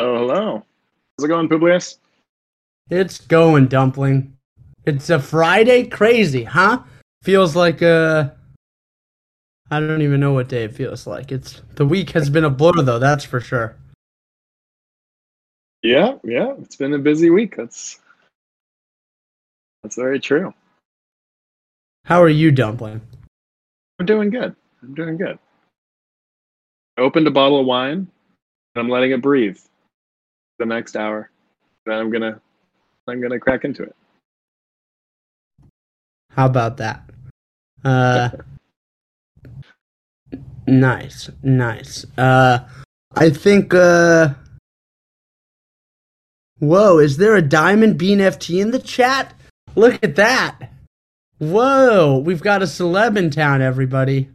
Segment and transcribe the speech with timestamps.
[0.00, 0.64] Oh, hello.
[1.18, 1.98] How's it going, Publius?
[2.88, 4.36] It's going, Dumpling.
[4.84, 5.88] It's a Friday?
[5.88, 6.82] Crazy, huh?
[7.24, 8.30] Feels like uh
[9.70, 11.32] I don't even know what day it feels like.
[11.32, 13.76] It's the week has been a blur though, that's for sure.
[15.82, 16.54] Yeah, yeah.
[16.60, 17.56] It's been a busy week.
[17.56, 18.00] That's
[19.82, 20.54] that's very true.
[22.04, 23.00] How are you, Dumpling?
[23.98, 24.54] I'm doing good.
[24.80, 25.38] I'm doing good.
[26.96, 28.06] I opened a bottle of wine
[28.74, 29.58] and I'm letting it breathe
[30.58, 31.30] the next hour.
[31.86, 32.40] Then I'm gonna
[33.06, 33.96] I'm gonna crack into it.
[36.30, 37.08] How about that?
[37.84, 38.30] Uh
[40.66, 42.04] Nice, nice.
[42.18, 42.68] Uh
[43.14, 44.34] I think uh
[46.58, 49.32] Whoa, is there a Diamond Bean FT in the chat?
[49.76, 50.72] Look at that.
[51.38, 54.28] Whoa, we've got a celeb in town, everybody.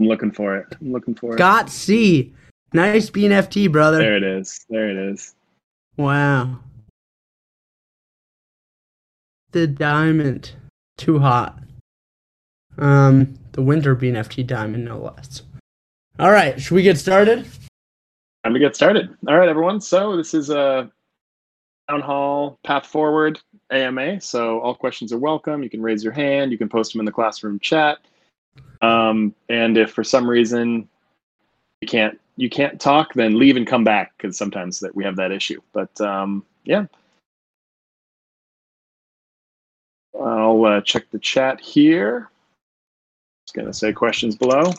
[0.00, 0.66] I'm looking for it.
[0.80, 1.38] I'm looking for it.
[1.38, 2.34] Got C.
[2.74, 3.98] Nice Bean FT, brother.
[3.98, 4.66] There it is.
[4.68, 5.36] There it is.
[5.96, 6.58] Wow.
[9.52, 10.50] The diamond.
[10.98, 11.56] Too hot.
[12.76, 15.42] Um, the winter bean FT diamond, no less.
[16.18, 17.46] All right, should we get started?
[18.42, 19.16] Time to get started.
[19.28, 19.80] All right, everyone.
[19.80, 20.90] So this is a
[21.88, 24.20] town hall path forward AMA.
[24.20, 25.62] So all questions are welcome.
[25.62, 26.50] You can raise your hand.
[26.50, 27.98] You can post them in the classroom chat.
[28.82, 30.88] Um, and if for some reason
[31.80, 35.16] you can't you can't talk, then leave and come back because sometimes that we have
[35.16, 35.60] that issue.
[35.72, 36.86] But um, yeah,
[40.20, 42.30] I'll uh, check the chat here.
[43.46, 44.72] Just gonna say questions below.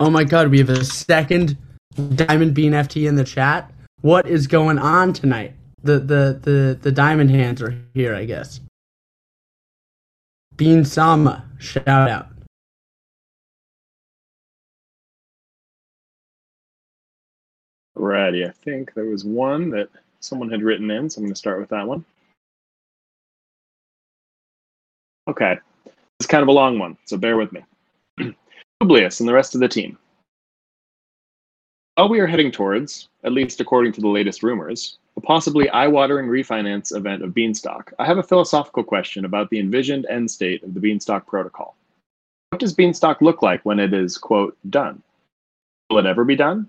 [0.00, 1.56] Oh my god, we have a second
[2.14, 3.72] Diamond Bean FT in the chat.
[4.00, 5.54] What is going on tonight?
[5.82, 8.60] The the the the diamond hands are here, I guess.
[10.56, 12.31] Bean Sama, shout out.
[17.96, 19.88] Alrighty, I think there was one that
[20.20, 22.04] someone had written in, so I'm going to start with that one.
[25.28, 25.58] Okay,
[26.18, 27.64] it's kind of a long one, so bear with me.
[28.80, 29.98] Publius and the rest of the team.
[31.94, 36.26] While we are heading towards, at least according to the latest rumors, a possibly eye-watering
[36.26, 40.72] refinance event of Beanstalk, I have a philosophical question about the envisioned end state of
[40.72, 41.76] the Beanstalk protocol.
[42.48, 45.02] What does Beanstalk look like when it is, quote, done?
[45.90, 46.68] Will it ever be done?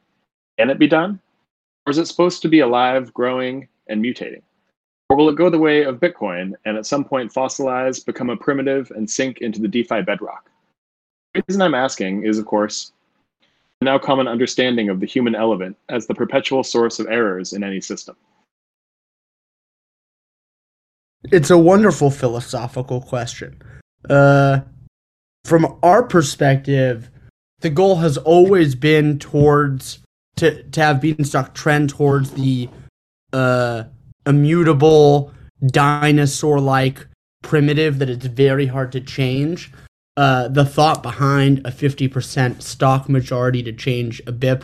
[0.57, 1.19] Can it be done?
[1.85, 4.41] Or is it supposed to be alive, growing, and mutating?
[5.09, 8.37] Or will it go the way of Bitcoin and at some point fossilize, become a
[8.37, 10.49] primitive, and sink into the DeFi bedrock?
[11.33, 12.93] The reason I'm asking is, of course,
[13.79, 17.63] the now common understanding of the human element as the perpetual source of errors in
[17.63, 18.15] any system.
[21.31, 23.61] It's a wonderful philosophical question.
[24.09, 24.61] Uh,
[25.45, 27.09] from our perspective,
[27.59, 29.99] the goal has always been towards
[30.38, 32.69] to to have Beanstalk trend towards the
[33.31, 33.83] uh
[34.25, 35.31] immutable
[35.66, 37.07] dinosaur like
[37.41, 39.71] primitive that it's very hard to change.
[40.16, 44.63] Uh, the thought behind a 50% stock majority to change a BIP,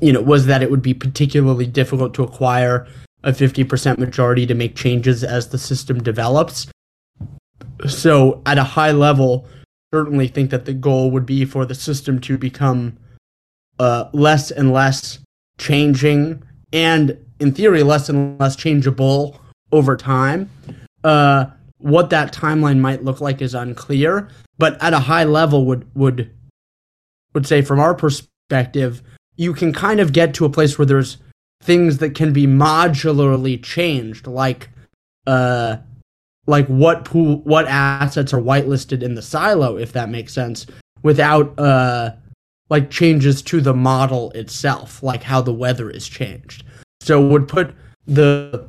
[0.00, 2.86] you know, was that it would be particularly difficult to acquire
[3.24, 6.66] a 50% majority to make changes as the system develops.
[7.86, 9.46] So, at a high level,
[9.92, 12.98] certainly think that the goal would be for the system to become
[13.78, 15.18] uh, less and less
[15.58, 16.42] changing
[16.72, 19.40] and in theory less and less changeable
[19.72, 20.50] over time.
[21.04, 21.46] Uh,
[21.78, 24.28] what that timeline might look like is unclear
[24.58, 26.30] but at a high level would would
[27.34, 29.02] would say from our perspective
[29.36, 31.18] you can kind of get to a place where there's
[31.62, 34.70] things that can be modularly changed like
[35.26, 35.76] uh
[36.46, 40.66] like what pool what assets are whitelisted in the silo if that makes sense
[41.02, 42.10] without uh
[42.68, 46.64] like changes to the model itself, like how the weather is changed.
[47.00, 47.74] So would put
[48.06, 48.68] the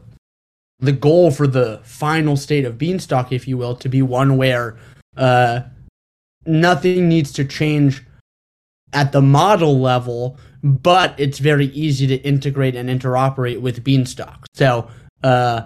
[0.79, 4.77] the goal for the final state of Beanstalk, if you will, to be one where
[5.15, 5.61] uh,
[6.45, 8.03] nothing needs to change
[8.93, 14.45] at the model level, but it's very easy to integrate and interoperate with Beanstalk.
[14.53, 14.87] So
[15.23, 15.63] uh,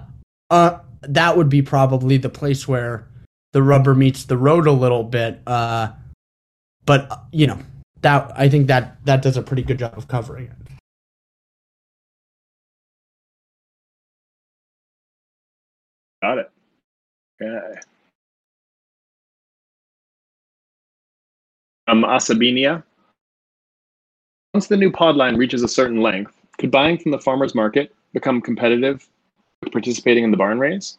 [0.50, 3.08] uh, that would be probably the place where
[3.52, 5.42] the rubber meets the road a little bit.
[5.46, 5.90] Uh,
[6.86, 7.60] but you know,
[8.02, 10.54] that I think that that does a pretty good job of covering it.
[16.22, 16.52] Got it.
[17.42, 17.80] Okay.
[21.88, 22.84] Um, Asabinia.
[24.54, 27.94] Once the new pod line reaches a certain length, could buying from the farmer's market
[28.14, 29.08] become competitive
[29.64, 30.98] with participating in the barn raise?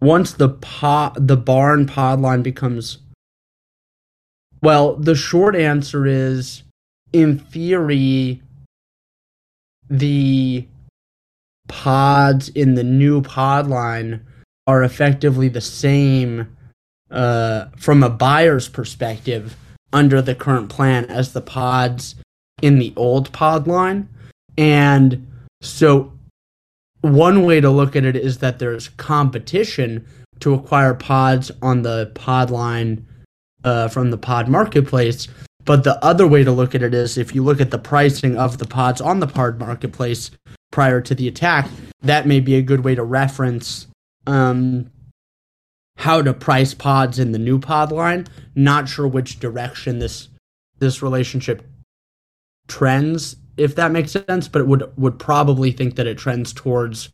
[0.00, 2.98] Once the pod, the barn pod line becomes
[4.62, 6.62] Well, the short answer is
[7.12, 8.42] in theory,
[9.88, 10.66] the
[11.68, 14.24] pods in the new pod line
[14.66, 16.56] are effectively the same
[17.10, 19.56] uh, from a buyer's perspective
[19.92, 22.16] under the current plan as the pods
[22.62, 24.08] in the old pod line.
[24.58, 25.26] And
[25.60, 26.12] so,
[27.02, 30.06] one way to look at it is that there's competition
[30.40, 33.06] to acquire pods on the pod line
[33.66, 35.28] uh, from the pod marketplace.
[35.64, 38.38] But the other way to look at it is if you look at the pricing
[38.38, 40.30] of the pods on the pod marketplace
[40.70, 41.68] prior to the attack,
[42.02, 43.88] that may be a good way to reference
[44.28, 44.88] um,
[45.96, 48.26] how to price pods in the new pod line.
[48.54, 50.28] Not sure which direction this
[50.78, 51.66] this relationship
[52.68, 57.10] trends, if that makes sense, but would would probably think that it trends towards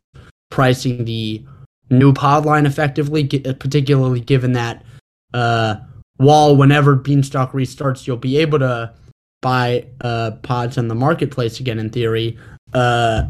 [0.50, 1.42] pricing the
[1.88, 4.84] new pod line effectively, particularly given that
[5.32, 5.76] uh,
[6.22, 8.92] while whenever Beanstalk restarts, you'll be able to
[9.40, 11.78] buy uh, pods on the marketplace again.
[11.78, 12.38] In theory,
[12.74, 13.24] uh,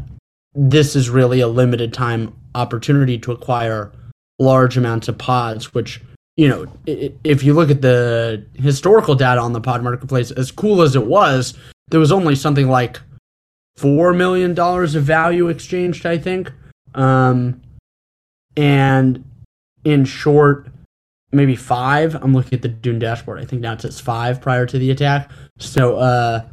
[0.53, 3.91] this is really a limited time opportunity to acquire
[4.39, 6.01] large amounts of pods, which
[6.35, 10.81] you know, if you look at the historical data on the pod marketplace, as cool
[10.81, 11.53] as it was,
[11.89, 12.99] there was only something like
[13.77, 16.51] four million dollars of value exchanged, I think.
[16.95, 17.61] Um,
[18.57, 19.23] and
[19.83, 20.67] in short,
[21.33, 22.15] maybe five.
[22.15, 23.39] I'm looking at the Dune dashboard.
[23.39, 25.31] I think now it says five prior to the attack.
[25.57, 26.45] So, uh,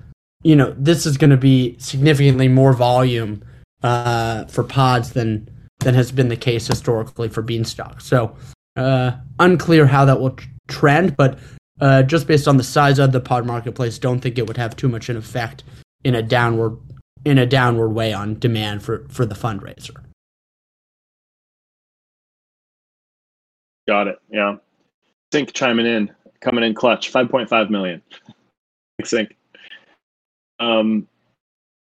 [0.42, 3.42] you know, this is going to be significantly more volume
[3.82, 5.48] uh, for pods than
[5.80, 8.00] than has been the case historically for Beanstalk.
[8.00, 8.36] So,
[8.76, 10.36] uh, unclear how that will
[10.68, 11.38] trend, but
[11.80, 14.76] uh, just based on the size of the pod marketplace, don't think it would have
[14.76, 15.64] too much an effect
[16.04, 16.76] in a downward
[17.24, 20.04] in a downward way on demand for for the fundraiser.
[23.86, 24.18] Got it.
[24.30, 24.56] Yeah.
[25.32, 26.10] Sync chiming in,
[26.40, 28.02] coming in clutch, 5.5 million.
[29.04, 29.36] Sync.
[30.58, 31.06] Um,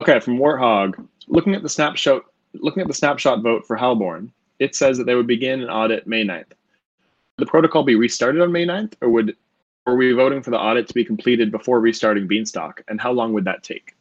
[0.01, 2.24] okay, from Warthog, looking at the snapshot,
[2.54, 6.07] looking at the snapshot vote for Halborn, it says that they would begin an audit
[6.07, 6.46] May 9th.
[6.48, 6.48] Would
[7.38, 9.36] the protocol be restarted on May 9th, or would
[9.86, 12.84] are we voting for the audit to be completed before restarting Beanstalk?
[12.88, 13.95] And how long would that take?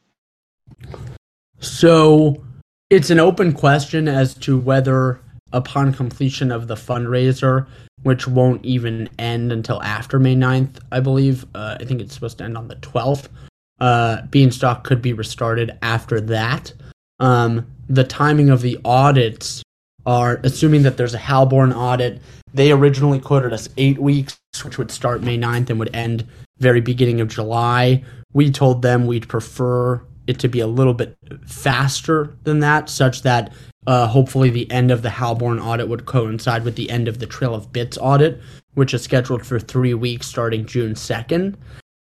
[1.61, 2.45] So
[2.91, 5.21] it's an open question as to whether
[5.53, 7.67] upon completion of the fundraiser,
[8.03, 11.47] which won't even end until after May 9th, I believe.
[11.55, 13.29] Uh, I think it's supposed to end on the 12th.
[13.81, 16.73] Uh, Beanstalk could be restarted after that.
[17.21, 19.63] Um, the timing of the audits
[20.07, 22.21] are assuming that there's a Halborn audit.
[22.53, 26.27] They originally quoted us eight weeks, which would start May 9th and would end
[26.59, 28.05] very beginning of July.
[28.33, 31.17] We told them we'd prefer it to be a little bit
[31.47, 33.53] faster than that, such that
[33.89, 37.27] uh, hopefully, the end of the Halborn audit would coincide with the end of the
[37.27, 38.39] Trail of Bits audit,
[38.75, 41.55] which is scheduled for three weeks starting June 2nd.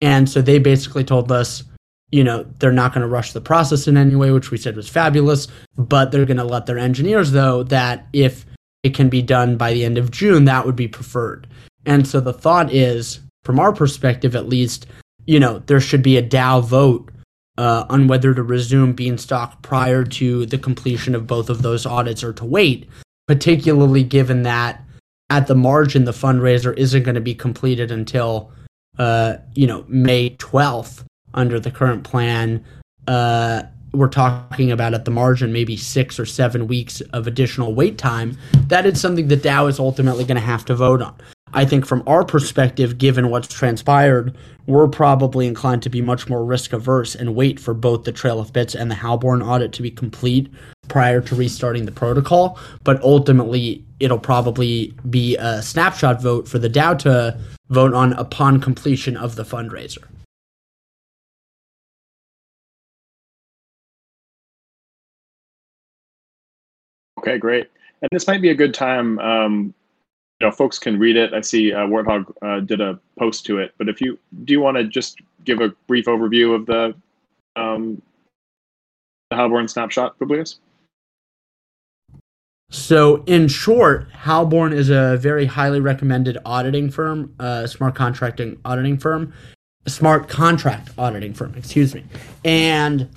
[0.01, 1.63] And so they basically told us,
[2.11, 4.77] you know, they're not going to rush the process in any way, which we said
[4.77, 8.47] was fabulous, but they're going to let their engineers, though, that if
[8.83, 11.47] it can be done by the end of June, that would be preferred.
[11.85, 14.87] And so the thought is, from our perspective at least,
[15.27, 17.11] you know, there should be a DAO vote
[17.57, 22.25] uh, on whether to resume Beanstalk prior to the completion of both of those audits
[22.25, 22.89] or to wait,
[23.29, 24.83] particularly given that
[25.31, 28.51] at the margin the fundraiser isn't going to be completed until
[28.99, 32.65] uh, you know May 12th under the current plan.
[33.07, 37.97] Uh, we're talking about at the margin maybe six or seven weeks of additional wait
[37.97, 38.37] time.
[38.67, 41.15] That is something that DAO is ultimately going to have to vote on.
[41.53, 44.37] I think from our perspective, given what's transpired,
[44.67, 48.41] we're probably inclined to be much more risk averse and wait for both the Trail
[48.41, 50.51] of Bits and the Halborn audit to be complete
[50.89, 52.59] prior to restarting the protocol.
[52.83, 58.61] But ultimately, it'll probably be a snapshot vote for the DAO to vote on upon
[58.61, 60.05] completion of the fundraiser.
[67.19, 67.71] Okay, great.
[68.03, 69.19] And this might be a good time.
[69.19, 69.75] Um,
[70.41, 71.33] know, folks can read it.
[71.33, 73.75] I see uh, Warthog uh, did a post to it.
[73.79, 76.95] But if you do, you want to just give a brief overview of the
[77.57, 78.03] um,
[79.31, 80.57] the Halborn snapshot, Publius?
[82.71, 88.99] So, in short, Halborn is a very highly recommended auditing firm, a smart contracting auditing
[88.99, 89.33] firm,
[89.87, 92.05] smart contract auditing firm, excuse me.
[92.45, 93.09] And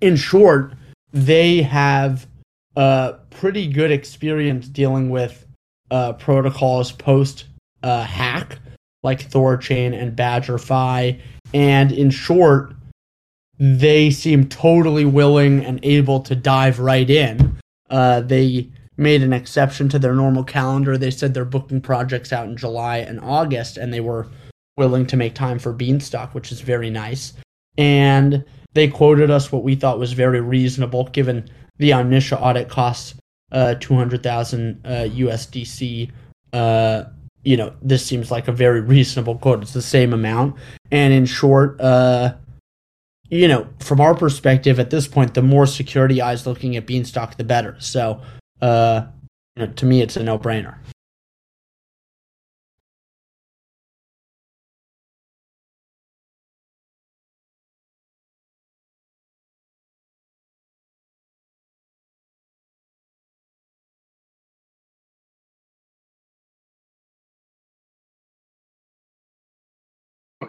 [0.00, 0.72] in short,
[1.12, 2.26] they have
[2.74, 5.46] a pretty good experience dealing with
[5.92, 7.44] uh, protocols post
[7.82, 8.58] uh, hack,
[9.02, 11.20] like Thorchain and BadgerFi.
[11.52, 12.74] And in short,
[13.58, 17.58] they seem totally willing and able to dive right in.
[17.90, 20.96] Uh, they made an exception to their normal calendar.
[20.96, 24.28] They said they're booking projects out in July and August, and they were
[24.78, 27.34] willing to make time for Beanstalk, which is very nice.
[27.76, 33.14] And they quoted us what we thought was very reasonable given the Omniscia audit costs
[33.52, 36.10] uh, 200,000 uh, USDC.
[36.52, 37.04] Uh,
[37.44, 39.62] you know, this seems like a very reasonable quote.
[39.62, 40.56] It's the same amount.
[40.90, 42.34] And in short, uh,
[43.28, 47.36] you know, from our perspective at this point, the more security eyes looking at Beanstalk,
[47.36, 47.76] the better.
[47.78, 48.20] So,
[48.60, 49.06] uh,
[49.56, 50.76] you know, to me, it's a no brainer.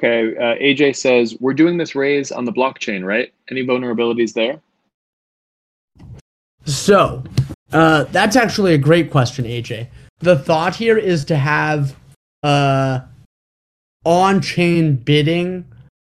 [0.04, 3.34] Okay, uh, AJ says we're doing this raise on the blockchain, right?
[3.50, 4.60] Any vulnerabilities there?
[6.66, 7.24] So,
[7.72, 9.88] uh, that's actually a great question, AJ.
[10.20, 11.96] The thought here is to have
[12.44, 13.00] uh,
[14.04, 15.64] on-chain bidding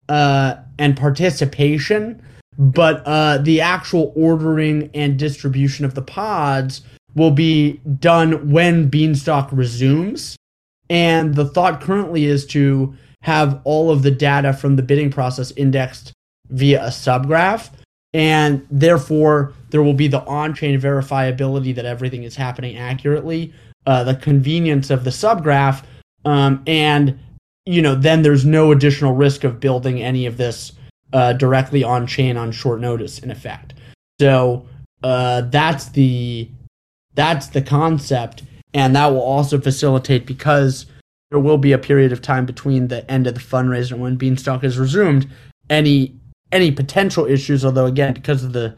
[0.10, 2.22] uh, and participation,
[2.58, 6.82] but uh, the actual ordering and distribution of the pods
[7.16, 10.36] will be done when Beanstalk resumes.
[10.90, 12.94] And the thought currently is to
[13.24, 16.14] have all of the data from the bidding process indexed
[16.50, 17.70] via a subgraph.
[18.14, 23.54] And therefore, there will be the on chain verifiability that everything is happening accurately,
[23.86, 25.84] uh, the convenience of the subgraph,
[26.26, 27.20] um, and
[27.66, 30.72] you know, then there's no additional risk of building any of this
[31.12, 33.74] uh, directly on chain on short notice, in effect.
[34.22, 34.66] So
[35.04, 36.50] uh, that's the
[37.14, 38.44] that's the concept,
[38.74, 40.86] and that will also facilitate because
[41.30, 44.16] there will be a period of time between the end of the fundraiser and when
[44.16, 45.30] Beanstalk is resumed.
[45.70, 46.16] Any
[46.52, 48.76] any potential issues, although again, because of the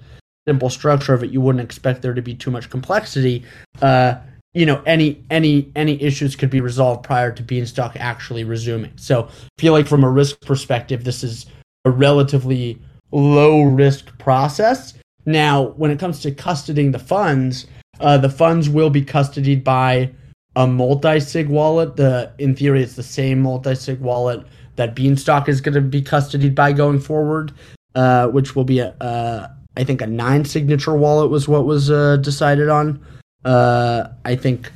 [0.48, 3.44] simple structure of it, you wouldn't expect there to be too much complexity.
[3.82, 4.16] Uh,
[4.54, 8.92] you know, any any any issues could be resolved prior to Beanstalk actually resuming.
[8.96, 11.46] So, I feel like from a risk perspective, this is
[11.86, 14.96] a relatively low risk process.
[15.26, 17.68] Now, when it comes to custodying the funds,
[18.00, 20.12] uh, the funds will be custodied by
[20.56, 21.96] a multi-sig wallet.
[21.96, 26.56] The in theory, it's the same multi-sig wallet that Beanstalk is going to be custodied
[26.56, 27.52] by going forward,
[27.96, 31.92] uh, which will be a, uh, I think a nine signature wallet was what was
[31.92, 33.06] uh, decided on.
[33.46, 34.72] Uh, I think,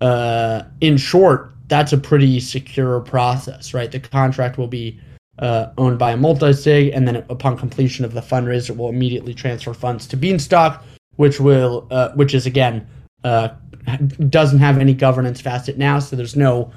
[0.00, 3.90] uh, in short, that's a pretty secure process, right?
[3.90, 5.00] The contract will be
[5.38, 9.74] uh, owned by a multi-sig, and then upon completion of the fundraiser, will immediately transfer
[9.74, 10.82] funds to Beanstalk,
[11.16, 12.86] which will, uh, which is again
[13.24, 13.48] uh,
[14.30, 16.72] doesn't have any governance facet now, so there's no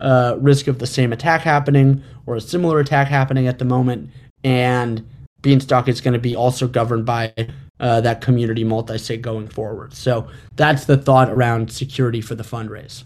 [0.00, 4.10] uh, risk of the same attack happening or a similar attack happening at the moment.
[4.42, 5.06] And
[5.42, 7.32] Beanstalk is going to be also governed by
[7.80, 9.94] uh, that community multi-sig going forward.
[9.94, 13.04] So that's the thought around security for the fundraise.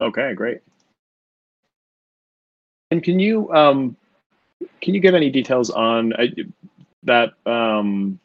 [0.00, 0.60] Okay, great.
[2.90, 3.96] And can you um,
[4.80, 6.12] can you give any details on
[7.08, 8.18] that um,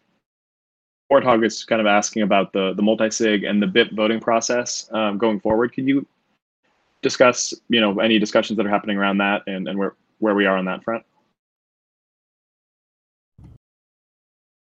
[1.12, 5.18] Warthog is kind of asking about the the multi-sig and the BIP voting process um,
[5.18, 5.74] going forward.
[5.74, 6.06] Could you
[7.04, 10.46] discuss, you know, any discussions that are happening around that and, and where, where we
[10.46, 11.04] are on that front?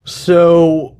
[0.04, 0.96] So,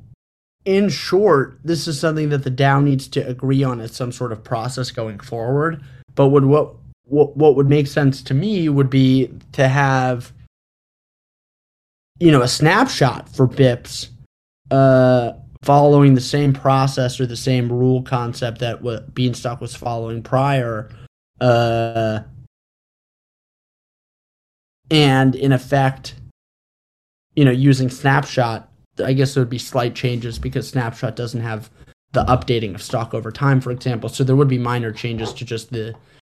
[0.65, 4.31] in short, this is something that the DAO needs to agree on as some sort
[4.31, 5.83] of process going forward.
[6.15, 6.75] But would what
[7.05, 10.33] what what would make sense to me would be to have
[12.19, 14.09] you know, a snapshot for BIPs
[14.71, 15.33] uh,
[15.63, 20.89] following the same process or the same rule concept that what Beanstalk was following prior.
[21.39, 22.21] Uh,
[24.91, 26.15] and in effect,
[27.35, 28.69] you know, using Snapshot,
[29.03, 31.69] I guess there would be slight changes because Snapshot doesn't have
[32.11, 34.09] the updating of stock over time, for example.
[34.09, 35.95] So there would be minor changes to just the,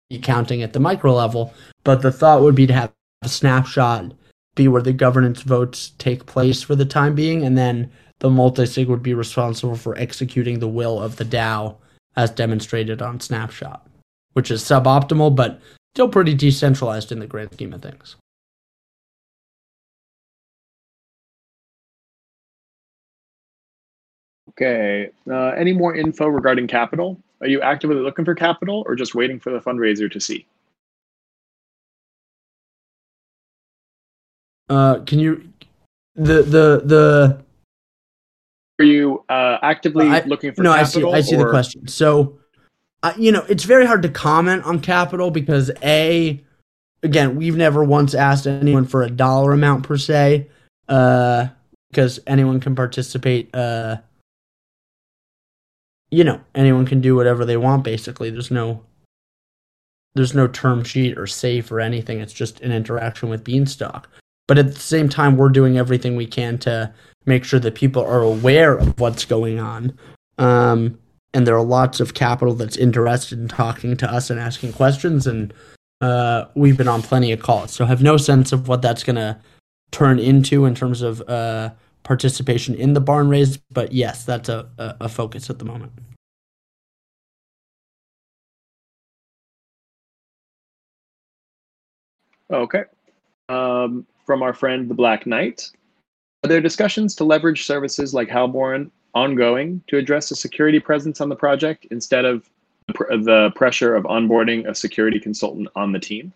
[0.10, 1.54] the accounting at the micro level.
[1.84, 4.14] But the thought would be to have a snapshot
[4.56, 8.88] be where the governance votes take place for the time being, and then the multi-sig
[8.88, 11.76] would be responsible for executing the will of the DAO
[12.16, 13.88] as demonstrated on Snapshot,
[14.34, 15.60] which is suboptimal, but
[15.96, 18.16] still pretty decentralized in the grand scheme of things.
[24.50, 25.10] Okay.
[25.30, 27.20] Uh, any more info regarding capital?
[27.42, 30.46] Are you actively looking for capital or just waiting for the fundraiser to see?
[34.74, 35.48] Uh, can you
[36.16, 37.44] the the the
[38.80, 41.46] are you uh, actively I, looking for no i see i see or?
[41.46, 42.40] the question so
[43.04, 46.44] uh, you know it's very hard to comment on capital because a
[47.04, 50.48] again we've never once asked anyone for a dollar amount per se
[50.90, 51.48] uh
[51.90, 53.98] because anyone can participate uh
[56.14, 57.84] you know, anyone can do whatever they want.
[57.84, 58.84] Basically, there's no
[60.14, 62.20] there's no term sheet or safe or anything.
[62.20, 64.08] It's just an interaction with Beanstalk.
[64.48, 66.94] But at the same time, we're doing everything we can to
[67.26, 69.98] make sure that people are aware of what's going on.
[70.38, 71.00] Um,
[71.34, 75.26] and there are lots of capital that's interested in talking to us and asking questions.
[75.26, 75.54] And
[76.02, 77.72] uh, we've been on plenty of calls.
[77.72, 79.40] So have no sense of what that's going to
[79.92, 81.72] turn into in terms of uh,
[82.04, 83.58] participation in the barn raise.
[83.58, 85.94] But yes, that's a, a, focus at the moment.
[92.52, 92.84] Okay.
[93.50, 95.72] Um, from our friend the Black Knight,
[96.44, 101.30] are there discussions to leverage services like Halborn ongoing to address a security presence on
[101.30, 102.50] the project instead of
[102.88, 106.34] the pressure of onboarding a security consultant on the team?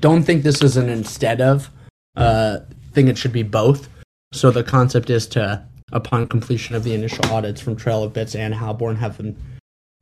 [0.00, 1.70] Don't think this is an instead of.
[2.16, 2.58] Uh,
[2.92, 3.88] think it should be both.
[4.32, 8.34] So the concept is to, upon completion of the initial audits from Trail of Bits
[8.34, 9.36] and Halborn, have them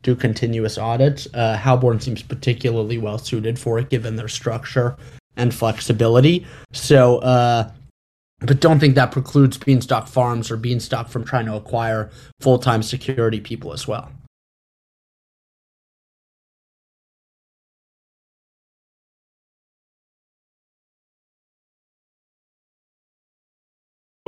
[0.03, 1.29] do continuous audits.
[1.35, 4.97] Uh, Halborn seems particularly well suited for it, given their structure
[5.37, 6.47] and flexibility.
[6.73, 7.71] So, uh,
[8.41, 12.83] but don't think that precludes Beanstalk Farms or Beanstalk from trying to acquire full time
[12.83, 14.11] security people as well.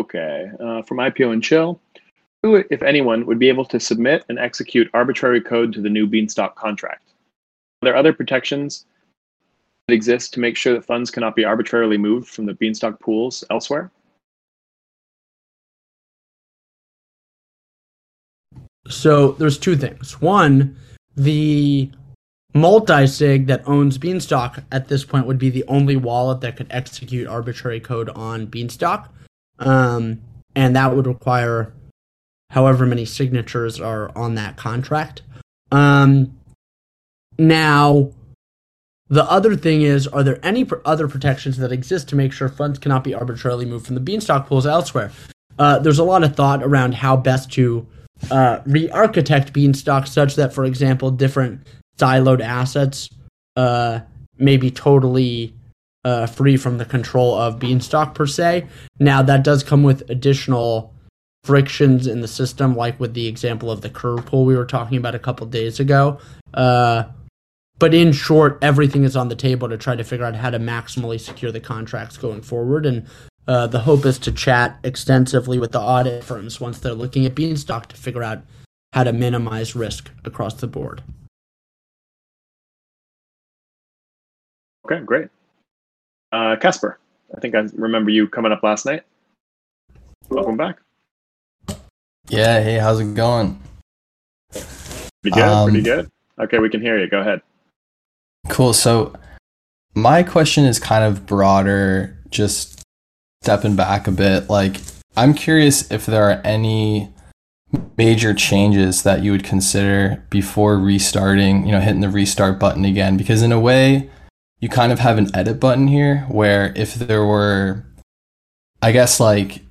[0.00, 1.78] Okay, uh, from IPO and Chill,
[2.42, 6.06] who, if anyone, would be able to submit and execute arbitrary code to the new
[6.06, 7.10] Beanstalk contract?
[7.82, 8.86] Are there other protections
[9.88, 13.42] that exist to make sure that funds cannot be arbitrarily moved from the Beanstalk pools
[13.50, 13.90] elsewhere?
[18.88, 20.20] So there's two things.
[20.20, 20.76] One,
[21.16, 21.90] the
[22.54, 27.26] multi-sig that owns Beanstalk at this point would be the only wallet that could execute
[27.26, 29.12] arbitrary code on Beanstalk.
[29.58, 30.20] Um,
[30.54, 31.72] and that would require
[32.50, 35.22] however many signatures are on that contract.
[35.70, 36.38] Um,
[37.38, 38.10] now,
[39.08, 42.48] the other thing is, are there any pr- other protections that exist to make sure
[42.48, 45.10] funds cannot be arbitrarily moved from the Beanstalk pools elsewhere?
[45.58, 47.86] Uh, there's a lot of thought around how best to
[48.30, 51.66] uh, re-architect Beanstalk such that, for example, different
[51.98, 53.10] siloed assets
[53.56, 54.00] uh,
[54.36, 55.54] may be totally
[56.04, 58.66] uh, free from the control of Beanstalk per se.
[58.98, 60.94] Now, that does come with additional
[61.44, 64.98] frictions in the system, like with the example of the curve pool we were talking
[64.98, 66.18] about a couple days ago.
[66.54, 67.04] Uh,
[67.78, 70.58] but in short, everything is on the table to try to figure out how to
[70.58, 72.86] maximally secure the contracts going forward.
[72.86, 73.06] And
[73.46, 77.34] uh, the hope is to chat extensively with the audit firms once they're looking at
[77.34, 78.42] Beanstalk to figure out
[78.92, 81.02] how to minimize risk across the board.
[84.84, 85.28] Okay, great.
[86.32, 86.98] Uh, Casper,
[87.36, 89.02] I think I remember you coming up last night.
[90.30, 90.78] Welcome back.
[92.28, 93.60] Yeah, hey, how's it going?
[94.50, 96.10] Pretty good, um, pretty good.
[96.38, 97.08] Okay, we can hear you.
[97.08, 97.40] Go ahead.
[98.48, 98.72] Cool.
[98.72, 99.14] So,
[99.94, 102.82] my question is kind of broader, just
[103.42, 104.48] stepping back a bit.
[104.48, 104.80] Like,
[105.16, 107.12] I'm curious if there are any
[107.96, 113.16] major changes that you would consider before restarting, you know, hitting the restart button again.
[113.16, 114.10] Because, in a way,
[114.60, 117.84] you kind of have an edit button here where if there were,
[118.82, 119.62] I guess, like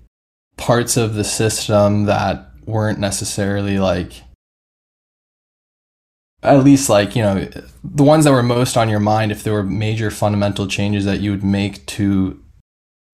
[0.58, 4.24] parts of the system that weren't necessarily like
[6.48, 7.48] at least like you know
[7.84, 11.20] the ones that were most on your mind if there were major fundamental changes that
[11.20, 12.42] you would make to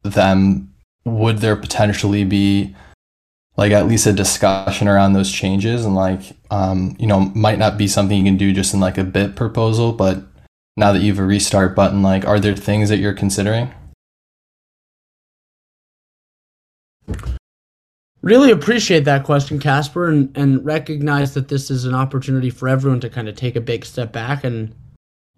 [0.04, 0.74] them
[1.06, 2.76] would there potentially be
[3.56, 5.86] like at least a discussion around those changes?
[5.86, 8.98] And like um, you know might not be something you can do just in like
[8.98, 10.24] a BIP proposal but
[10.76, 13.72] now that you've a restart button like are there things that you're considering
[18.24, 23.02] Really appreciate that question, Casper, and, and recognize that this is an opportunity for everyone
[23.02, 24.74] to kind of take a big step back and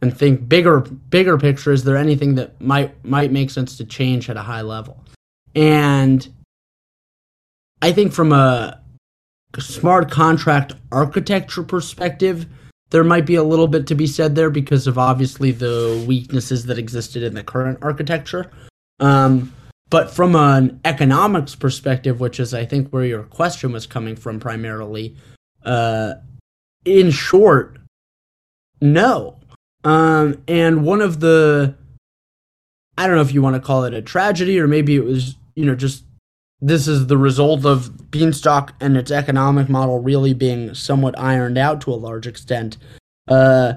[0.04, 1.72] and think bigger bigger picture.
[1.72, 5.04] Is there anything that might might make sense to change at a high level?
[5.56, 6.28] And
[7.82, 8.80] I think from a
[9.58, 12.46] smart contract architecture perspective,
[12.92, 16.68] there might be a little bit to be said there because of obviously the weaknesses
[16.68, 18.52] that existed in the current architecture.
[19.00, 19.52] Um,
[19.90, 24.40] but from an economics perspective, which is I think where your question was coming from
[24.40, 25.16] primarily,
[25.64, 26.16] uh,
[26.84, 27.78] in short,
[28.82, 29.38] no.
[29.84, 31.76] Um, and one of the,
[32.98, 35.36] I don't know if you want to call it a tragedy or maybe it was,
[35.56, 36.04] you know, just
[36.62, 41.82] this is the result of Beanstalk and its economic model really being somewhat ironed out
[41.82, 42.78] to a large extent.
[43.28, 43.74] Uh,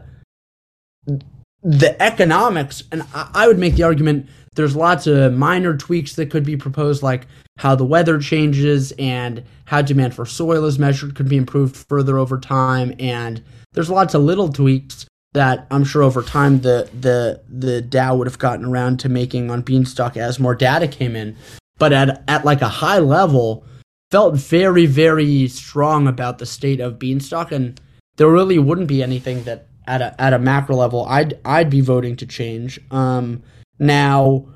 [1.62, 6.32] the economics, and I, I would make the argument there's lots of minor tweaks that
[6.32, 11.14] could be proposed, like how the weather changes and how demand for soil is measured
[11.14, 12.92] could be improved further over time.
[12.98, 13.40] And
[13.70, 18.26] there's lots of little tweaks that I'm sure over time the the the DAO would
[18.26, 21.36] have gotten around to making on Beanstalk as more data came in.
[21.78, 23.64] But at at like a high level,
[24.10, 27.80] felt very very strong about the state of Beanstalk, and
[28.16, 31.80] there really wouldn't be anything that at a at a macro level I'd I'd be
[31.80, 32.80] voting to change.
[32.90, 33.44] Um,
[33.78, 34.46] now,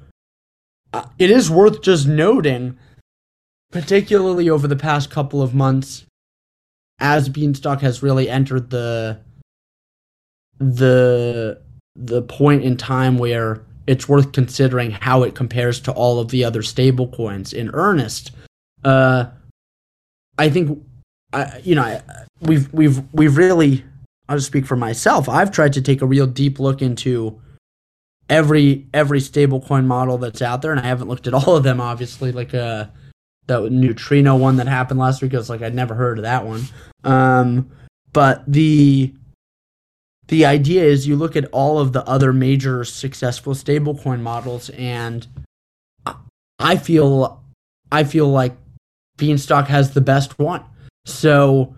[0.92, 2.78] uh, it is worth just noting,
[3.70, 6.04] particularly over the past couple of months,
[6.98, 9.20] as Beanstalk has really entered the
[10.58, 11.60] the
[11.96, 16.44] the point in time where it's worth considering how it compares to all of the
[16.44, 18.30] other stable coins in earnest.
[18.84, 19.26] Uh,
[20.38, 20.82] I think,
[21.32, 22.00] I, you know,
[22.40, 23.84] we've we've we've really.
[24.28, 25.28] I'll just speak for myself.
[25.28, 27.41] I've tried to take a real deep look into
[28.28, 31.80] every every stablecoin model that's out there, and I haven't looked at all of them.
[31.80, 32.86] Obviously, like uh,
[33.46, 35.34] the neutrino one that happened last week.
[35.34, 36.62] I was like, I'd never heard of that one.
[37.04, 37.70] Um,
[38.12, 39.14] but the
[40.28, 45.26] the idea is you look at all of the other major successful stablecoin models, and
[46.58, 47.42] I feel
[47.90, 48.56] I feel like
[49.18, 50.64] Beanstalk has the best one.
[51.04, 51.74] So,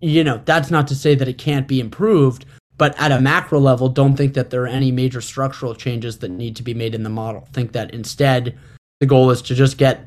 [0.00, 3.60] you know, that's not to say that it can't be improved, but at a macro
[3.60, 6.94] level, don't think that there are any major structural changes that need to be made
[6.94, 7.48] in the model.
[7.52, 8.58] Think that instead,
[9.00, 10.06] the goal is to just get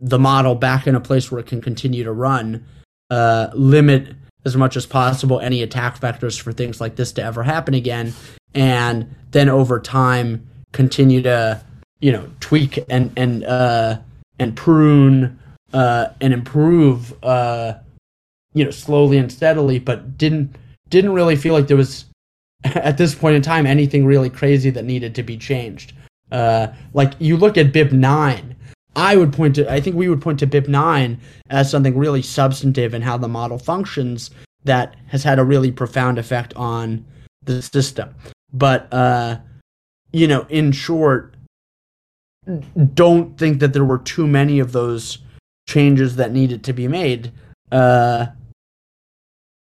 [0.00, 2.64] the model back in a place where it can continue to run,
[3.10, 7.42] uh, limit as much as possible any attack vectors for things like this to ever
[7.42, 8.14] happen again,
[8.54, 11.62] and then over time continue to
[12.00, 13.98] you know tweak and and uh,
[14.38, 15.38] and prune
[15.74, 17.74] uh, and improve uh,
[18.54, 20.56] you know slowly and steadily, but didn't
[20.90, 22.04] didn't really feel like there was
[22.64, 25.94] at this point in time anything really crazy that needed to be changed.
[26.30, 28.56] Uh, like you look at BIP nine
[28.96, 32.92] I would point to, I think we would point to BIP9 as something really substantive
[32.92, 34.30] in how the model functions
[34.64, 37.04] that has had a really profound effect on
[37.44, 38.14] the system.
[38.52, 39.38] But, uh,
[40.12, 41.34] you know, in short,
[42.94, 45.18] don't think that there were too many of those
[45.68, 47.32] changes that needed to be made
[47.70, 48.26] uh,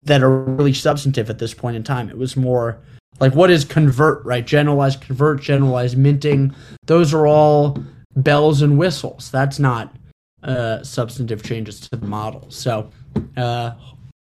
[0.07, 2.09] that are really substantive at this point in time.
[2.09, 2.79] It was more
[3.21, 4.47] like what is convert, right?
[4.47, 6.55] Generalized convert, generalized minting.
[6.87, 7.79] Those are all
[8.14, 9.31] bells and whistles.
[9.31, 9.95] That's not
[10.42, 12.47] uh, substantive changes to the model.
[12.51, 12.90] So,
[13.37, 13.73] uh,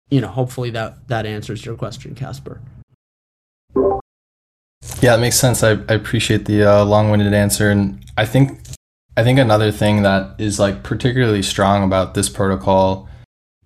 [0.09, 2.61] you know, hopefully that that answers your question, Casper.
[5.01, 5.63] Yeah, it makes sense.
[5.63, 8.59] I, I appreciate the uh, long-winded answer, and I think
[9.17, 13.09] I think another thing that is like particularly strong about this protocol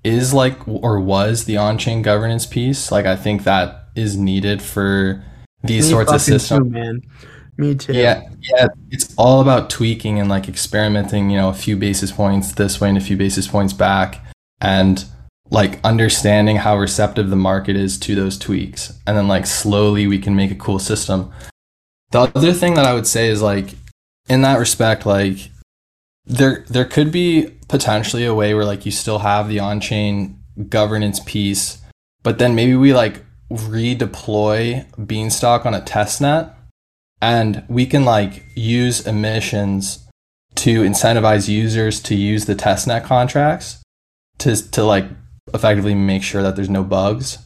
[0.04, 2.92] is like or was the on-chain governance piece.
[2.92, 5.24] Like I think that is needed for
[5.64, 6.68] these Me sorts of systems.
[6.68, 7.02] Too, man.
[7.58, 7.94] Me too.
[7.94, 8.68] Yeah, yeah.
[8.92, 11.30] It's all about tweaking and like experimenting.
[11.30, 14.24] You know, a few basis points this way and a few basis points back,
[14.62, 15.04] and
[15.50, 20.20] like understanding how receptive the market is to those tweaks, and then like slowly we
[20.20, 21.32] can make a cool system.
[22.12, 23.74] The other thing that I would say is like,
[24.30, 25.50] in that respect, like
[26.28, 30.40] there there could be potentially a way where like you still have the on chain
[30.70, 31.82] governance piece,
[32.22, 36.54] but then maybe we like redeploy Beanstalk on a test net
[37.22, 40.06] and we can like use emissions
[40.56, 43.82] to incentivize users to use the testnet contracts
[44.40, 45.06] to to like
[45.54, 47.38] effectively make sure that there's no bugs.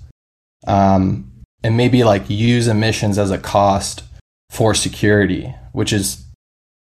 [0.66, 1.32] Um,
[1.64, 4.04] and maybe like use emissions as a cost
[4.50, 6.26] for security which is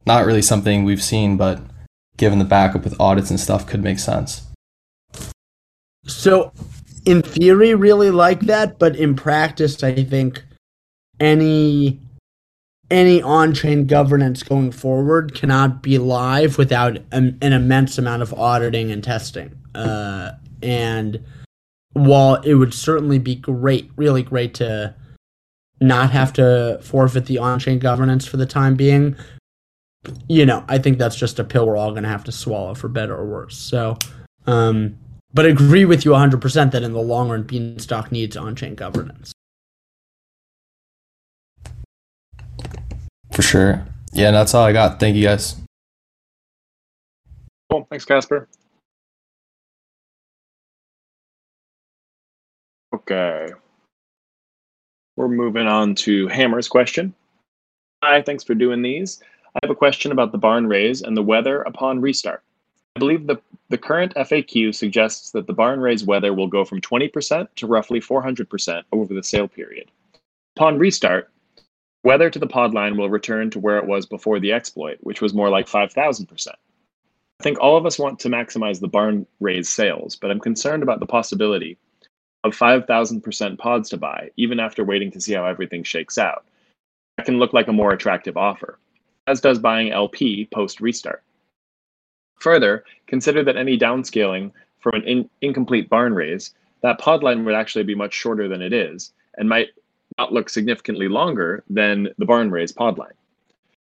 [0.06, 1.60] not really something we've seen but
[2.18, 4.42] given the backup with audits and stuff could make sense
[6.06, 6.52] so
[7.06, 10.44] in theory really like that but in practice i think
[11.20, 11.98] any
[12.90, 18.90] any on-chain governance going forward cannot be live without an, an immense amount of auditing
[18.90, 19.54] and testing.
[19.74, 21.22] Uh, and
[21.92, 24.94] while it would certainly be great, really great to
[25.80, 29.14] not have to forfeit the on-chain governance for the time being,
[30.28, 32.74] you know, I think that's just a pill we're all going to have to swallow
[32.74, 33.56] for better or worse.
[33.56, 33.98] So,
[34.46, 34.96] um,
[35.34, 39.32] but agree with you 100% that in the long run, Beanstalk needs on-chain governance.
[43.32, 43.86] For sure.
[44.12, 44.98] Yeah, and that's all I got.
[44.98, 45.56] Thank you guys.
[47.70, 47.86] Cool.
[47.90, 48.48] Thanks, Casper.
[52.94, 53.48] Okay.
[55.16, 57.14] We're moving on to Hammer's question.
[58.02, 59.22] Hi, thanks for doing these.
[59.54, 62.42] I have a question about the barn raise and the weather upon restart.
[62.96, 66.80] I believe the, the current FAQ suggests that the barn raise weather will go from
[66.80, 69.90] 20% to roughly 400% over the sale period.
[70.56, 71.30] Upon restart,
[72.04, 75.20] Weather to the pod line will return to where it was before the exploit, which
[75.20, 76.48] was more like 5,000%.
[76.48, 80.82] I think all of us want to maximize the barn raise sales, but I'm concerned
[80.82, 81.76] about the possibility
[82.44, 86.46] of 5,000% pods to buy, even after waiting to see how everything shakes out.
[87.16, 88.78] That can look like a more attractive offer,
[89.28, 91.22] as does buying LP post restart.
[92.40, 97.54] Further, consider that any downscaling from an in- incomplete barn raise, that pod line would
[97.54, 99.68] actually be much shorter than it is and might
[100.16, 103.12] not look significantly longer than the barn raise pod line.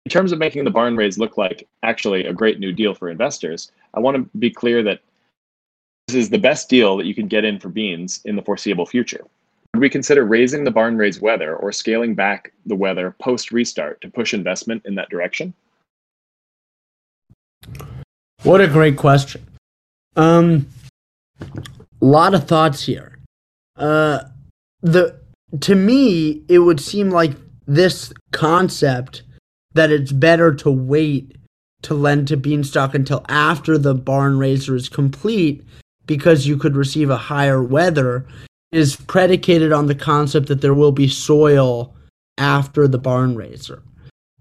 [0.04, 3.08] In terms of making the barn raise look like actually a great new deal for
[3.08, 5.00] investors, I want to be clear that
[6.06, 8.86] this is the best deal that you can get in for beans in the foreseeable
[8.86, 9.24] future.
[9.74, 14.00] Would we consider raising the barn raise weather or scaling back the weather post restart
[14.00, 15.54] to push investment in that direction?
[18.42, 19.46] What a great question.
[20.16, 20.66] Um,
[21.40, 21.46] a
[22.04, 23.18] lot of thoughts here.
[23.76, 24.20] Uh,
[24.82, 25.20] the
[25.60, 27.32] to me, it would seem like
[27.66, 29.22] this concept
[29.74, 31.36] that it's better to wait
[31.82, 35.64] to lend to Beanstalk until after the barn raiser is complete
[36.06, 38.26] because you could receive a higher weather
[38.72, 41.94] is predicated on the concept that there will be soil
[42.38, 43.82] after the barn raiser.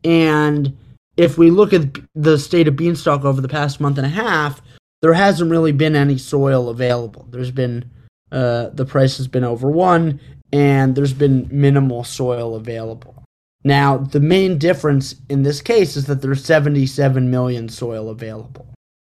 [0.03, 0.77] And
[1.17, 4.61] if we look at the state of Beanstalk over the past month and a half,
[5.01, 7.27] there hasn't really been any soil available.
[7.29, 7.89] There's been
[8.31, 10.19] uh, the price has been over one,
[10.53, 13.23] and there's been minimal soil available.
[13.63, 18.67] Now, the main difference in this case is that there's 77 million soil available.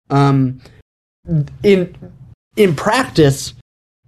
[0.10, 0.62] Um,
[1.64, 1.96] in
[2.56, 3.54] in practice,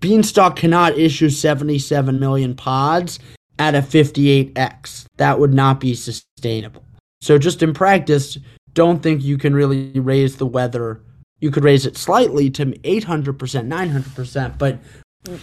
[0.01, 3.19] Beanstalk cannot issue 77 million pods
[3.59, 5.05] at a 58x.
[5.17, 6.83] That would not be sustainable.
[7.21, 8.37] So, just in practice,
[8.73, 11.01] don't think you can really raise the weather.
[11.39, 14.79] You could raise it slightly to 800%, 900%, but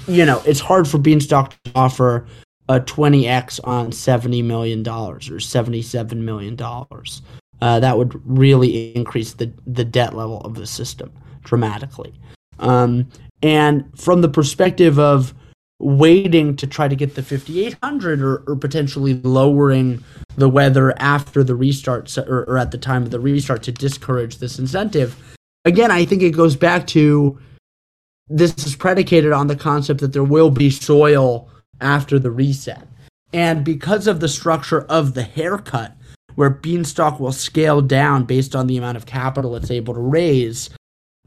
[0.08, 2.26] you know, it's hard for Beanstalk to offer
[2.68, 6.58] a 20x on $70 million or $77 million.
[7.60, 11.12] Uh, that would really increase the, the debt level of the system
[11.44, 12.12] dramatically.
[12.58, 13.08] Um,
[13.42, 15.34] and from the perspective of
[15.80, 20.02] waiting to try to get the 5800 or, or potentially lowering
[20.36, 24.38] the weather after the restart or, or at the time of the restart to discourage
[24.38, 27.38] this incentive, again, I think it goes back to
[28.28, 31.48] this is predicated on the concept that there will be soil
[31.80, 32.86] after the reset.
[33.32, 35.94] And because of the structure of the haircut,
[36.34, 40.70] where Beanstalk will scale down based on the amount of capital it's able to raise,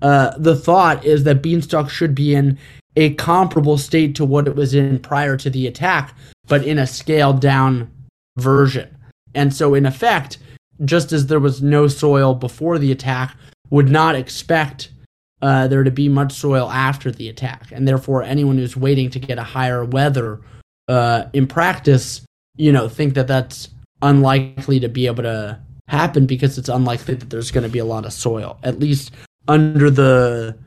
[0.02, 2.58] uh, the thought is that Beanstalk should be in
[2.96, 6.16] a comparable state to what it was in prior to the attack,
[6.48, 7.90] but in a scaled down
[8.38, 8.96] version.
[9.34, 10.40] And so, in effect,
[10.84, 13.36] just as there was no soil before the attack,
[13.70, 14.92] would not expect
[15.42, 19.20] uh, there to be much soil after the attack, and therefore anyone who's waiting to
[19.20, 20.42] get a higher weather
[20.88, 22.22] uh, in practice,
[22.58, 23.70] you know, think that that's
[24.02, 27.86] unlikely to be able to happen because it's unlikely that there's going to be a
[27.86, 29.12] lot of soil, at least
[29.47, 30.58] under the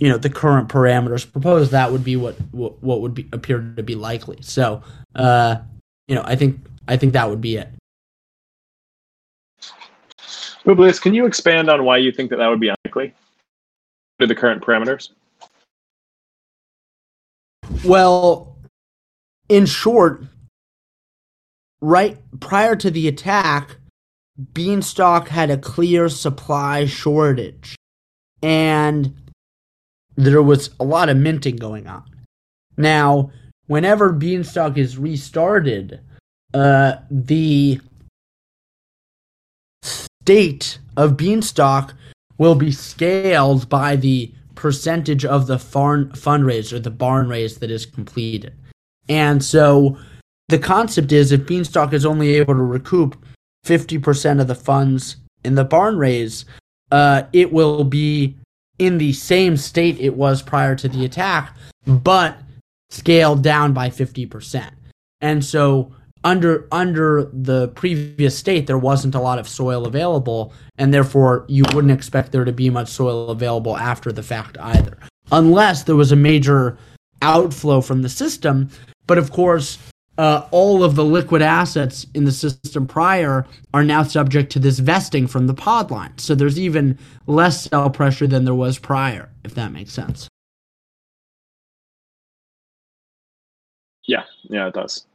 [0.00, 1.70] you know the current parameters proposed.
[1.70, 4.38] That would be what what, what would be, appear to be likely.
[4.40, 4.82] So,
[5.14, 5.56] uh,
[6.08, 7.68] you know, I think I think that would be it.
[10.64, 13.14] Publius, can you expand on why you think that that would be unlikely?
[14.20, 15.10] to the current parameters?
[17.84, 18.56] Well,
[19.48, 20.24] in short,
[21.80, 23.76] right prior to the attack,
[24.52, 27.76] Beanstalk had a clear supply shortage.
[28.44, 29.14] And
[30.16, 32.04] there was a lot of minting going on.
[32.76, 33.30] Now,
[33.68, 36.00] whenever Beanstalk is restarted,
[36.52, 37.80] uh, the
[39.82, 41.94] state of Beanstalk
[42.36, 47.70] will be scaled by the percentage of the farm fundraise or the barn raise that
[47.70, 48.52] is completed.
[49.08, 49.96] And so
[50.48, 53.16] the concept is if Beanstalk is only able to recoup
[53.64, 56.44] 50% of the funds in the barn raise,
[56.90, 58.36] uh, it will be
[58.78, 62.36] in the same state it was prior to the attack, but
[62.90, 64.70] scaled down by 50%.
[65.20, 65.92] And so
[66.24, 71.62] under under the previous state there wasn't a lot of soil available and therefore you
[71.74, 74.96] wouldn't expect there to be much soil available after the fact either
[75.32, 76.78] unless there was a major
[77.20, 78.70] outflow from the system
[79.06, 79.76] but of course
[80.18, 84.78] uh, all of the liquid assets in the system prior are now subject to this
[84.78, 89.30] vesting from the pod line so there's even less sell pressure than there was prior
[89.44, 90.28] if that makes sense
[94.06, 95.06] yeah yeah it does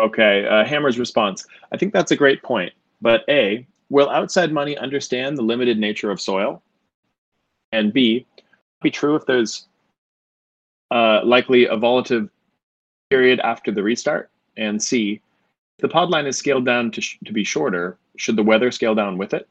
[0.00, 1.46] Okay, uh, Hammer's response.
[1.72, 2.72] I think that's a great point.
[3.02, 6.62] But A, will outside money understand the limited nature of soil?
[7.72, 8.26] And B,
[8.82, 9.66] be true if there's
[10.90, 12.30] uh, likely a volative
[13.10, 14.30] period after the restart?
[14.56, 15.20] And C,
[15.78, 18.94] if the pod line is scaled down to, to be shorter, should the weather scale
[18.94, 19.48] down with it?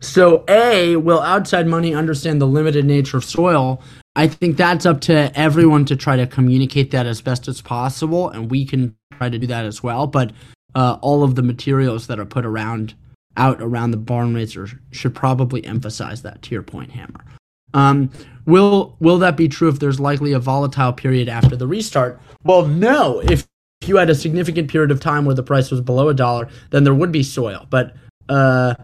[0.00, 3.82] So, A, will outside money understand the limited nature of soil?
[4.16, 8.28] I think that's up to everyone to try to communicate that as best as possible,
[8.28, 10.06] and we can try to do that as well.
[10.06, 10.32] But
[10.74, 12.94] uh, all of the materials that are put around
[13.36, 16.50] out around the barn raiser should probably emphasize that.
[16.50, 17.24] Your point, Hammer.
[17.72, 18.10] Um,
[18.46, 22.20] will will that be true if there's likely a volatile period after the restart?
[22.44, 23.20] Well, no.
[23.20, 23.46] If
[23.80, 26.48] if you had a significant period of time where the price was below a dollar,
[26.70, 27.66] then there would be soil.
[27.68, 27.94] But
[28.28, 28.74] uh,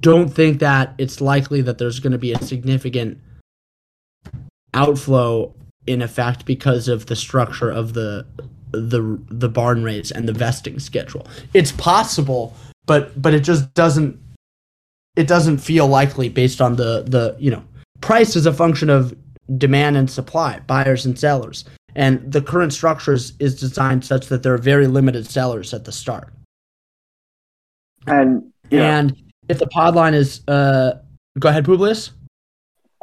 [0.00, 3.18] don't think that it's likely that there's going to be a significant
[4.74, 5.54] outflow
[5.86, 8.26] in effect because of the structure of the
[8.72, 11.26] the the barn raise and the vesting schedule.
[11.54, 12.54] It's possible,
[12.86, 14.18] but but it just doesn't
[15.16, 17.64] it doesn't feel likely based on the the you know
[18.00, 19.14] price is a function of
[19.56, 21.64] demand and supply, buyers and sellers.
[21.94, 25.92] And the current structures is designed such that there are very limited sellers at the
[25.92, 26.32] start.
[28.06, 28.98] And yeah.
[28.98, 29.16] And
[29.48, 30.98] if the pod line is uh
[31.38, 32.10] go ahead, Publius.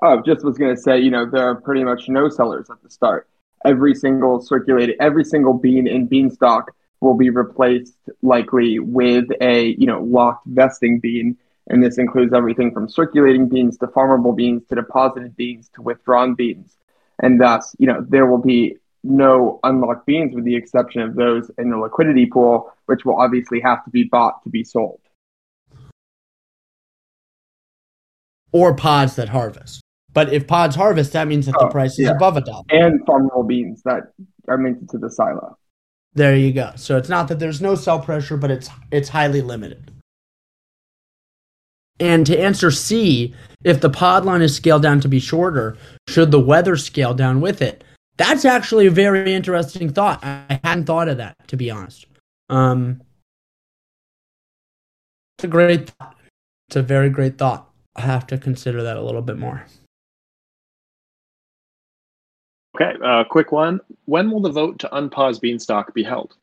[0.01, 2.81] Oh, just was going to say, you know, there are pretty much no sellers at
[2.83, 3.27] the start.
[3.65, 9.87] Every single circulated, every single bean in beanstalk will be replaced likely with a, you
[9.87, 11.37] know, locked vesting bean.
[11.67, 16.35] And this includes everything from circulating beans to farmable beans to deposited beans to withdrawn
[16.35, 16.77] beans.
[17.19, 21.49] And thus, you know, there will be no unlocked beans with the exception of those
[21.57, 24.99] in the liquidity pool, which will obviously have to be bought to be sold.
[28.51, 29.84] Or pods that harvest.
[30.15, 32.11] But if pods harvest, that means that Oh, the price is yeah.
[32.11, 32.63] above a dollar.
[32.69, 34.13] And farmable beans that
[34.47, 35.57] are minted to the silo.
[36.13, 36.71] There you go.
[36.77, 39.91] So it's not that there's no sell pressure, but it's it's highly limited.
[41.99, 46.31] And to answer C, if the pod line is scaled down to be shorter, should
[46.31, 47.83] the weather scale down with it?
[48.17, 50.23] That's actually a very interesting thought.
[50.23, 52.05] I hadn't thought of that, to be honest.
[52.49, 53.01] Um,
[55.37, 56.15] it's a great thought.
[56.69, 57.69] It's a very great thought.
[57.95, 59.65] I have to consider that a little bit more.
[62.75, 63.79] Okay, uh, quick one.
[64.03, 66.35] When will the vote to unpause Beanstalk be held?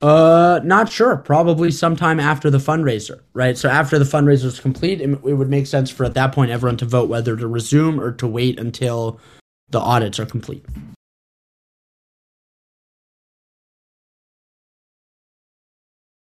[0.00, 1.18] Uh, not sure.
[1.18, 3.58] Probably sometime after the fundraiser, right?
[3.58, 6.50] So after the fundraiser is complete, it, it would make sense for at that point
[6.50, 9.20] everyone to vote whether to resume or to wait until
[9.68, 10.64] the audits are complete.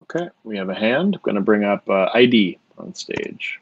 [0.03, 1.15] Okay, we have a hand.
[1.15, 3.61] I'm going to bring up uh, ID on stage.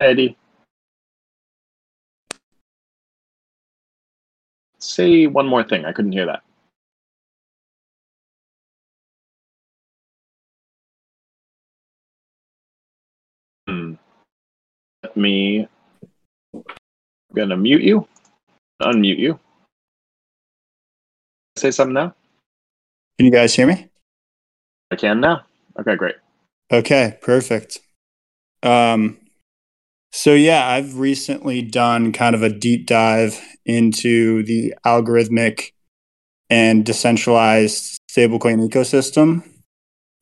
[0.00, 0.36] Eddie.
[4.78, 5.84] Say one more thing.
[5.84, 6.42] I couldn't hear that.
[13.68, 13.94] Hmm.
[15.02, 15.68] Let me.
[16.54, 16.64] I'm
[17.34, 18.08] gonna mute you.
[18.80, 19.38] Unmute you.
[21.56, 22.14] Say something now.
[23.18, 23.88] Can you guys hear me?
[24.90, 25.44] I can now.
[25.78, 26.16] Okay, great.
[26.72, 27.78] Okay, perfect.
[28.62, 29.19] Um,
[30.12, 35.72] so yeah, I've recently done kind of a deep dive into the algorithmic
[36.48, 39.48] and decentralized stablecoin ecosystem,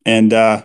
[0.05, 0.63] and uh,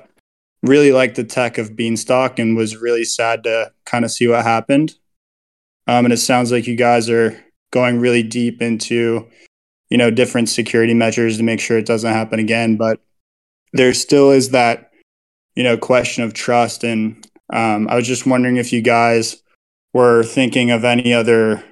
[0.62, 4.43] really liked the tech of Beanstalk, and was really sad to kind of see what
[4.43, 4.95] happened.
[5.88, 9.27] Um, and it sounds like you guys are going really deep into,
[9.89, 12.77] you know, different security measures to make sure it doesn't happen again.
[12.77, 12.99] But
[13.73, 14.91] there still is that
[15.55, 19.41] you know question of trust and um, i was just wondering if you guys
[19.93, 21.63] were thinking of any other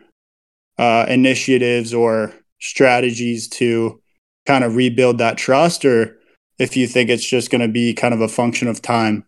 [0.78, 4.00] uh, initiatives or strategies to
[4.46, 6.18] kind of rebuild that trust or
[6.62, 9.26] if you think it's just going to be kind of a function of time?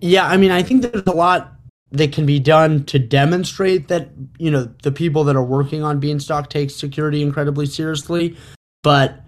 [0.00, 1.52] Yeah, I mean, I think there's a lot
[1.90, 5.98] that can be done to demonstrate that you know the people that are working on
[5.98, 8.36] Beanstalk take security incredibly seriously,
[8.84, 9.20] but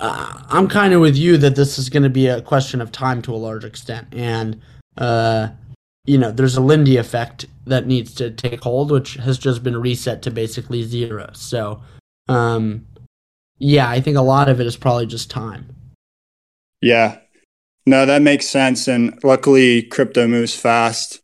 [0.00, 2.90] uh, I'm kind of with you that this is going to be a question of
[2.90, 4.60] time to a large extent, and
[4.96, 5.48] uh,
[6.04, 9.76] you know, there's a Lindy effect that needs to take hold, which has just been
[9.76, 11.30] reset to basically zero.
[11.34, 11.82] So,
[12.28, 12.86] um,
[13.58, 15.74] yeah, I think a lot of it is probably just time.
[16.80, 17.18] Yeah.
[17.86, 18.88] No, that makes sense.
[18.88, 21.20] And luckily, crypto moves fast.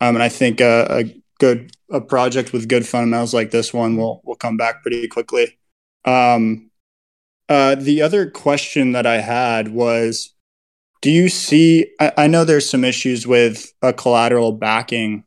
[0.00, 3.96] Um, and I think a, a good a project with good fundamentals like this one
[3.96, 5.56] will will come back pretty quickly.
[6.04, 6.65] Um,
[7.48, 10.32] uh, the other question that I had was,
[11.02, 11.86] do you see?
[12.00, 15.24] I, I know there's some issues with a collateral backing,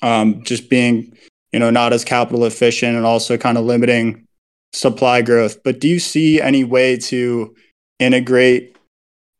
[0.00, 1.16] um, just being
[1.52, 4.26] you know not as capital efficient and also kind of limiting
[4.72, 5.62] supply growth.
[5.62, 7.54] But do you see any way to
[7.98, 8.76] integrate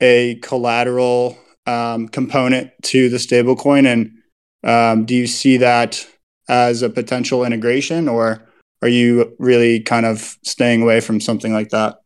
[0.01, 4.12] a collateral um, component to the stablecoin, and
[4.62, 6.07] um, do you see that
[6.49, 8.47] as a potential integration, or
[8.83, 12.01] are you really kind of staying away from something like that?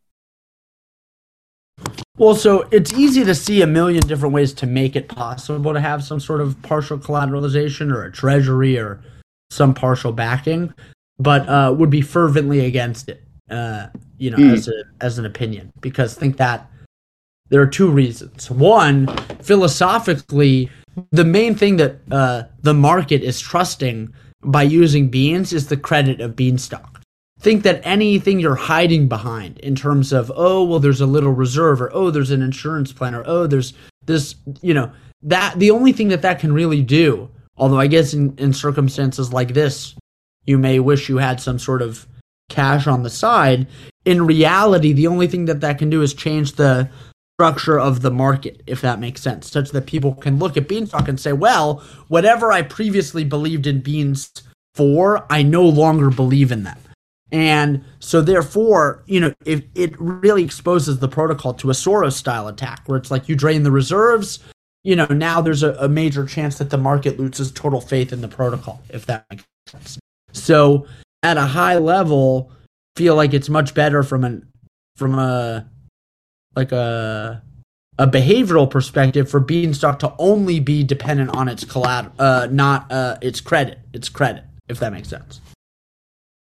[2.17, 5.79] Well, so it's easy to see a million different ways to make it possible to
[5.79, 9.01] have some sort of partial collateralization or a treasury or
[9.51, 10.73] some partial backing,
[11.19, 13.23] but uh, would be fervently against it.
[13.49, 13.87] Uh,
[14.17, 14.51] you know, mm.
[14.51, 16.69] as a as an opinion, because think that
[17.49, 18.51] there are two reasons.
[18.51, 19.07] One,
[19.41, 20.69] philosophically,
[21.11, 24.13] the main thing that uh, the market is trusting
[24.43, 26.96] by using beans is the credit of beanstalk.
[27.39, 31.81] Think that anything you're hiding behind in terms of, oh, well, there's a little reserve,
[31.81, 33.73] or oh, there's an insurance plan, or oh, there's
[34.05, 38.13] this, you know, that the only thing that that can really do, although I guess
[38.13, 39.95] in, in circumstances like this,
[40.45, 42.07] you may wish you had some sort of
[42.49, 43.67] cash on the side.
[44.05, 46.89] In reality, the only thing that that can do is change the
[47.35, 51.07] structure of the market, if that makes sense, such that people can look at Beanstalk
[51.07, 54.31] and say, well, whatever I previously believed in Beans
[54.73, 56.77] for, I no longer believe in them.
[57.31, 62.47] And so, therefore, you know, if it really exposes the protocol to a Soros style
[62.47, 64.39] attack, where it's like you drain the reserves,
[64.83, 68.21] you know, now there's a, a major chance that the market loses total faith in
[68.21, 69.99] the protocol, if that makes sense.
[70.31, 70.87] So,
[71.21, 72.51] at a high level,
[72.95, 74.47] feel like it's much better from an
[74.95, 75.69] from a
[76.55, 77.43] like a
[77.99, 83.17] a behavioral perspective for Beanstalk to only be dependent on its collateral, uh, not uh,
[83.21, 85.41] its credit, its credit, if that makes sense.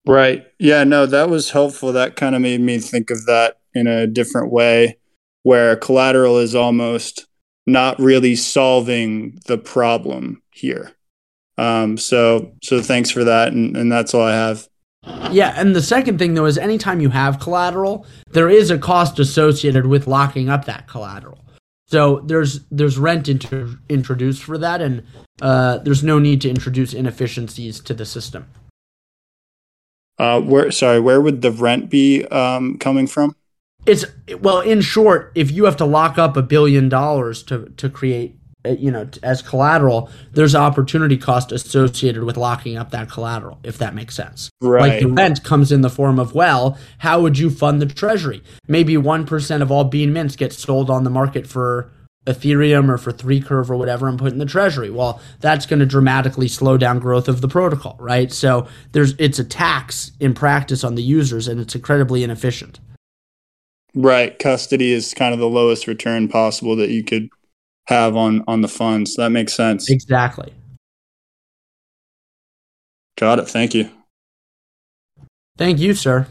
[0.07, 0.45] Right.
[0.59, 0.83] Yeah.
[0.83, 1.91] No, that was helpful.
[1.91, 4.97] That kind of made me think of that in a different way,
[5.43, 7.27] where collateral is almost
[7.67, 10.91] not really solving the problem here.
[11.57, 14.67] Um, so, so thanks for that, and, and that's all I have.
[15.31, 19.19] Yeah, and the second thing though is anytime you have collateral, there is a cost
[19.19, 21.39] associated with locking up that collateral.
[21.87, 25.03] So there's there's rent inter- introduced for that, and
[25.41, 28.47] uh, there's no need to introduce inefficiencies to the system.
[30.17, 33.35] Uh, where sorry, where would the rent be um, coming from?
[33.85, 34.05] It's
[34.39, 38.37] well, in short, if you have to lock up a billion dollars to to create
[38.65, 43.77] uh, you know, as collateral, there's opportunity cost associated with locking up that collateral, if
[43.77, 44.49] that makes sense.
[44.61, 44.89] Right.
[44.89, 48.41] Like the rent comes in the form of, well, how would you fund the treasury?
[48.67, 51.91] Maybe 1% of all bean mints gets sold on the market for
[52.25, 54.89] Ethereum or for 3Curve or whatever and put in the treasury.
[54.89, 58.31] Well, that's going to dramatically slow down growth of the protocol, right?
[58.31, 62.79] So there's it's a tax in practice on the users and it's incredibly inefficient.
[63.93, 64.37] Right.
[64.37, 67.29] Custody is kind of the lowest return possible that you could
[67.87, 69.15] have on on the funds.
[69.15, 69.89] That makes sense.
[69.89, 70.53] Exactly.
[73.17, 73.47] Got it.
[73.47, 73.89] Thank you.
[75.57, 76.27] Thank you, sir.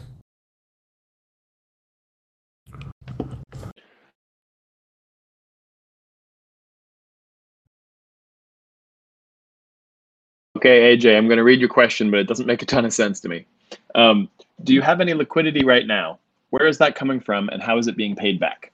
[10.57, 12.93] Okay, AJ, I'm going to read your question, but it doesn't make a ton of
[12.93, 13.45] sense to me.
[13.93, 14.29] Um,
[14.63, 16.19] do you have any liquidity right now?
[16.49, 18.71] Where is that coming from, and how is it being paid back?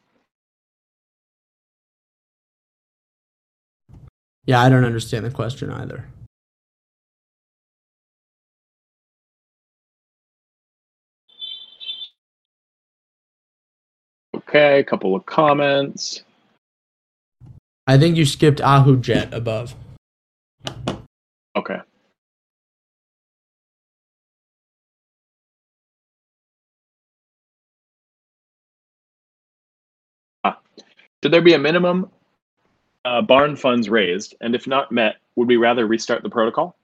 [4.45, 6.05] Yeah, I don't understand the question either.
[14.35, 16.23] Okay, a couple of comments.
[17.87, 19.75] I think you skipped Ahujet above.
[21.55, 21.77] Okay.
[30.43, 30.59] Ah.
[31.21, 32.09] Should there be a minimum
[33.03, 34.35] uh, barn funds raised?
[34.41, 36.77] And if not met, would we rather restart the protocol?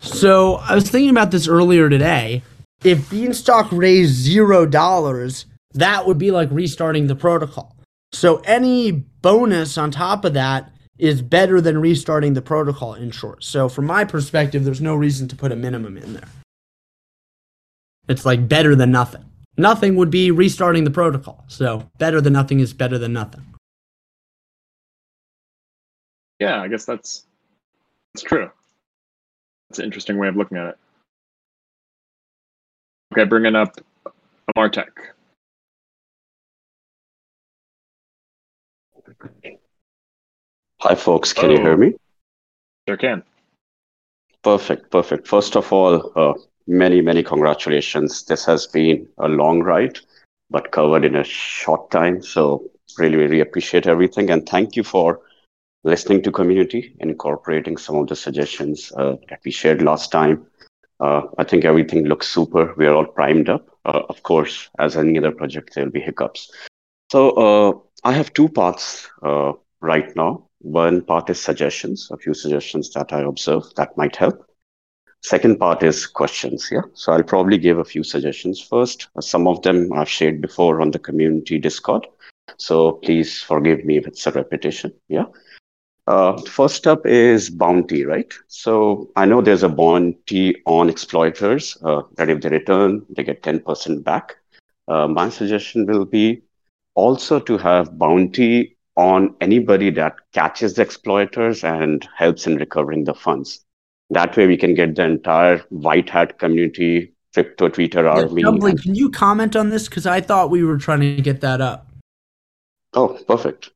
[0.00, 2.42] So I was thinking about this earlier today.
[2.82, 7.76] If Beanstalk raised zero dollars, that would be like restarting the protocol.
[8.12, 13.42] So any bonus on top of that is better than restarting the protocol in short.
[13.42, 16.28] So from my perspective, there's no reason to put a minimum in there.
[18.08, 19.24] It's like better than nothing.
[19.56, 21.44] Nothing would be restarting the protocol.
[21.48, 23.44] So better than nothing is better than nothing
[26.44, 27.24] yeah, I guess that's
[28.12, 28.50] that's true.
[29.68, 30.78] That's an interesting way of looking at it.
[33.12, 33.76] Okay, bringing up
[34.06, 34.90] a Martech.
[40.86, 41.32] Hi, folks.
[41.32, 41.54] Can oh.
[41.54, 41.94] you hear me?
[42.86, 43.22] Sure can.
[44.42, 45.26] Perfect, perfect.
[45.26, 46.34] First of all, uh,
[46.66, 48.22] many, many congratulations.
[48.24, 49.98] This has been a long ride,
[50.50, 52.20] but covered in a short time.
[52.20, 54.28] So, really, really appreciate everything.
[54.28, 55.22] And thank you for
[55.84, 60.46] listening to community and incorporating some of the suggestions uh, that we shared last time.
[61.00, 62.74] Uh, I think everything looks super.
[62.76, 63.66] We are all primed up.
[63.86, 66.52] Uh, of course, as any other project, there'll be hiccups.
[67.10, 67.72] So uh,
[68.06, 70.43] I have two parts uh, right now.
[70.64, 74.46] One part is suggestions, a few suggestions that I observe that might help.
[75.22, 76.70] Second part is questions.
[76.72, 76.80] Yeah.
[76.94, 79.08] So I'll probably give a few suggestions first.
[79.20, 82.06] Some of them I've shared before on the community Discord.
[82.56, 84.94] So please forgive me if it's a repetition.
[85.08, 85.26] Yeah.
[86.06, 88.32] Uh, first up is bounty, right?
[88.48, 93.42] So I know there's a bounty on exploiters uh, that if they return, they get
[93.42, 94.36] 10% back.
[94.88, 96.42] Uh, my suggestion will be
[96.94, 103.14] also to have bounty on anybody that catches the exploiters and helps in recovering the
[103.14, 103.64] funds.
[104.10, 108.42] That way we can get the entire white hat community crypto Twitter army.
[108.42, 109.88] Dumpling, can you comment on this?
[109.88, 111.90] Because I thought we were trying to get that up.
[112.92, 113.70] Oh, perfect.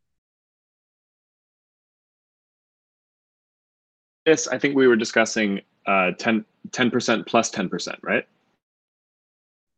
[4.25, 6.45] This, I think we were discussing uh, 10,
[6.91, 8.27] percent plus 10%, right?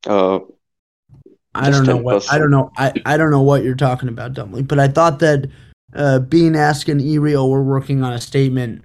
[0.07, 0.41] Uh,
[1.55, 4.35] I don't know what I don't know I, I don't know what you're talking about,
[4.35, 4.65] Dumpling.
[4.65, 5.51] But I thought that
[5.95, 8.85] uh, Bean Ask and Ereal were working on a statement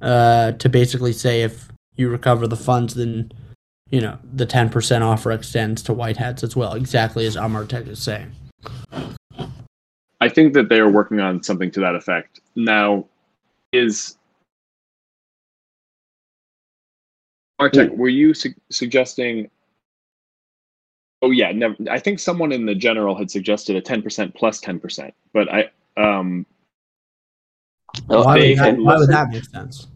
[0.00, 3.30] uh, to basically say if you recover the funds, then
[3.90, 8.02] you know the 10% offer extends to white hats as well, exactly as Amartech is
[8.02, 8.32] saying.
[10.20, 12.40] I think that they are working on something to that effect.
[12.56, 13.04] Now,
[13.72, 14.16] is
[17.60, 19.50] Amartech, were you su- suggesting
[21.24, 21.74] Oh yeah, never.
[21.90, 25.48] I think someone in the general had suggested a ten percent plus ten percent, but
[25.50, 26.44] I um.
[28.08, 29.86] Why, would that, why would that make sense?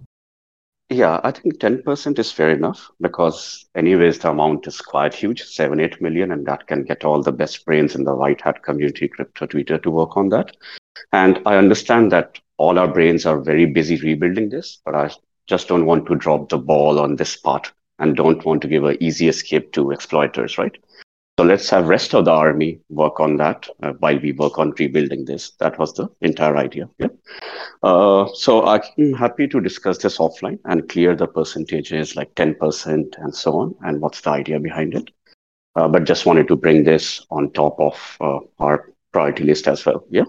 [0.89, 5.45] Yeah, I think ten percent is fair enough because, anyways, the amount is quite huge,
[5.45, 8.63] seven eight million, and that can get all the best brains in the white hat
[8.63, 10.57] community, crypto Twitter, to work on that.
[11.13, 15.11] And I understand that all our brains are very busy rebuilding this, but I
[15.47, 18.85] just don't want to drop the ball on this part and don't want to give
[18.85, 20.79] an easy escape to exploiters, right?
[21.39, 24.73] So let's have rest of the army work on that uh, while we work on
[24.77, 25.53] rebuilding this.
[25.61, 26.91] That was the entire idea.
[26.99, 27.11] Yeah.
[27.81, 33.33] Uh, so I'm happy to discuss this offline and clear the percentages like 10% and
[33.33, 35.11] so on, and what's the idea behind it.
[35.77, 39.87] Uh, but just wanted to bring this on top of uh, our priority list as
[39.87, 40.05] well.
[40.11, 40.25] Yeah.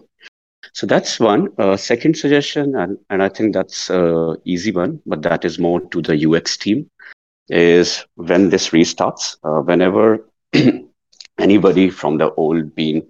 [0.73, 1.49] So that's one.
[1.57, 5.81] Uh, second suggestion, and, and I think that's a easy one, but that is more
[5.89, 6.87] to the UX team,
[7.47, 10.23] is when this restarts, uh, whenever
[11.39, 13.07] anybody from the old bean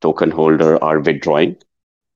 [0.00, 1.56] token holder are withdrawing,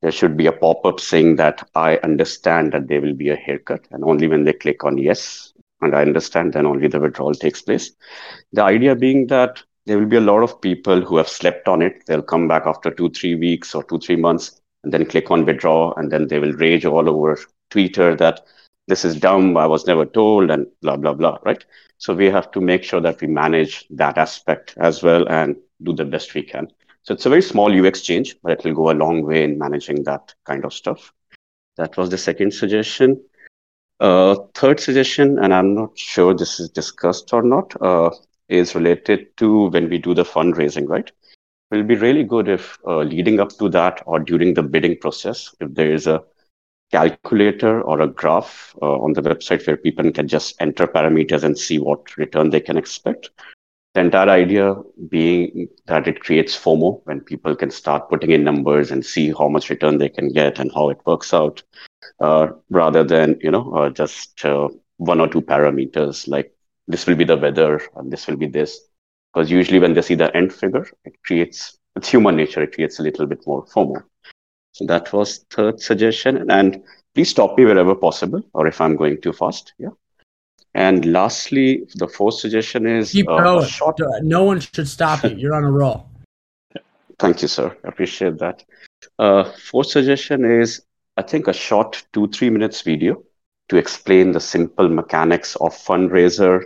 [0.02, 3.86] there should be a pop-up saying that I understand that there will be a haircut.
[3.90, 7.62] And only when they click on yes, and I understand, then only the withdrawal takes
[7.62, 7.92] place.
[8.52, 11.82] The idea being that there will be a lot of people who have slept on
[11.82, 12.04] it.
[12.06, 15.44] They'll come back after two, three weeks or two, three months, and then click on
[15.44, 17.38] withdraw, and then they will rage all over
[17.70, 18.40] Twitter that
[18.86, 21.64] this is dumb, I was never told, and blah, blah, blah, right?
[21.98, 25.92] So we have to make sure that we manage that aspect as well and do
[25.94, 26.68] the best we can.
[27.02, 29.58] So it's a very small UX change, but it will go a long way in
[29.58, 31.12] managing that kind of stuff.
[31.76, 33.22] That was the second suggestion.
[34.00, 38.10] Uh, third suggestion, and I'm not sure this is discussed or not, uh,
[38.48, 41.10] is related to when we do the fundraising, right?
[41.70, 44.98] It will be really good if uh, leading up to that or during the bidding
[44.98, 46.22] process, if there is a
[46.94, 51.58] calculator or a graph uh, on the website where people can just enter parameters and
[51.58, 53.30] see what return they can expect.
[53.94, 54.76] The entire idea
[55.08, 59.48] being that it creates FOMO when people can start putting in numbers and see how
[59.48, 61.62] much return they can get and how it works out,
[62.20, 64.68] uh, rather than you know uh, just uh,
[64.98, 66.52] one or two parameters like
[66.86, 68.80] this will be the weather and this will be this.
[69.32, 72.62] Because usually when they see the end figure, it creates it's human nature.
[72.62, 74.02] It creates a little bit more FOMO.
[74.74, 76.50] So that was third suggestion.
[76.50, 76.82] And
[77.14, 79.72] please stop me wherever possible or if I'm going too fast.
[79.78, 79.90] Yeah.
[80.74, 83.66] And lastly, the fourth suggestion is keep uh, going.
[83.66, 84.00] Short...
[84.22, 85.30] No one should stop you.
[85.36, 86.08] You're on a roll.
[87.20, 87.76] Thank you, sir.
[87.84, 88.64] I appreciate that.
[89.20, 90.82] Uh, fourth suggestion is
[91.16, 93.22] I think a short two, three minutes video
[93.68, 96.64] to explain the simple mechanics of fundraiser,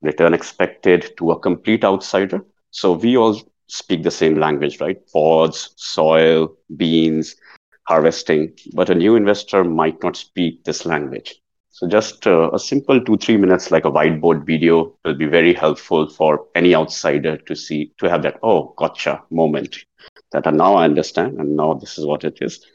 [0.00, 2.44] return expected to a complete outsider.
[2.70, 4.98] So we all speak the same language, right?
[5.12, 7.36] Pods, soil, beans,
[7.84, 11.40] harvesting, but a new investor might not speak this language.
[11.70, 15.54] So just uh, a simple two, three minutes, like a whiteboard video will be very
[15.54, 19.84] helpful for any outsider to see, to have that, oh, gotcha moment
[20.32, 22.66] that uh, now I understand and now this is what it is.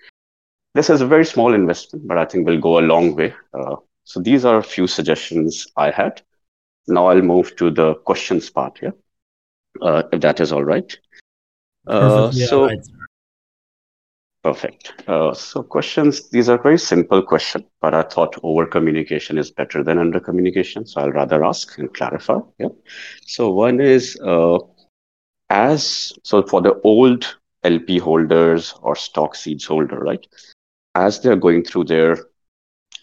[0.73, 3.33] This is a very small investment, but I think will go a long way.
[3.53, 3.75] Uh,
[4.05, 6.21] so these are a few suggestions I had.
[6.87, 8.93] Now I'll move to the questions part here
[9.81, 10.97] uh, if that is all right.
[11.85, 12.79] Uh, so, right.
[14.43, 14.93] perfect.
[15.07, 16.29] Uh, so, questions.
[16.29, 20.85] These are very simple questions, but I thought over communication is better than under communication.
[20.85, 22.39] So, I'll rather ask and clarify.
[22.59, 22.69] Yeah.
[23.25, 24.59] So, one is uh,
[25.49, 30.25] as so for the old LP holders or stock seeds holder, right?
[30.95, 32.17] As they're going through their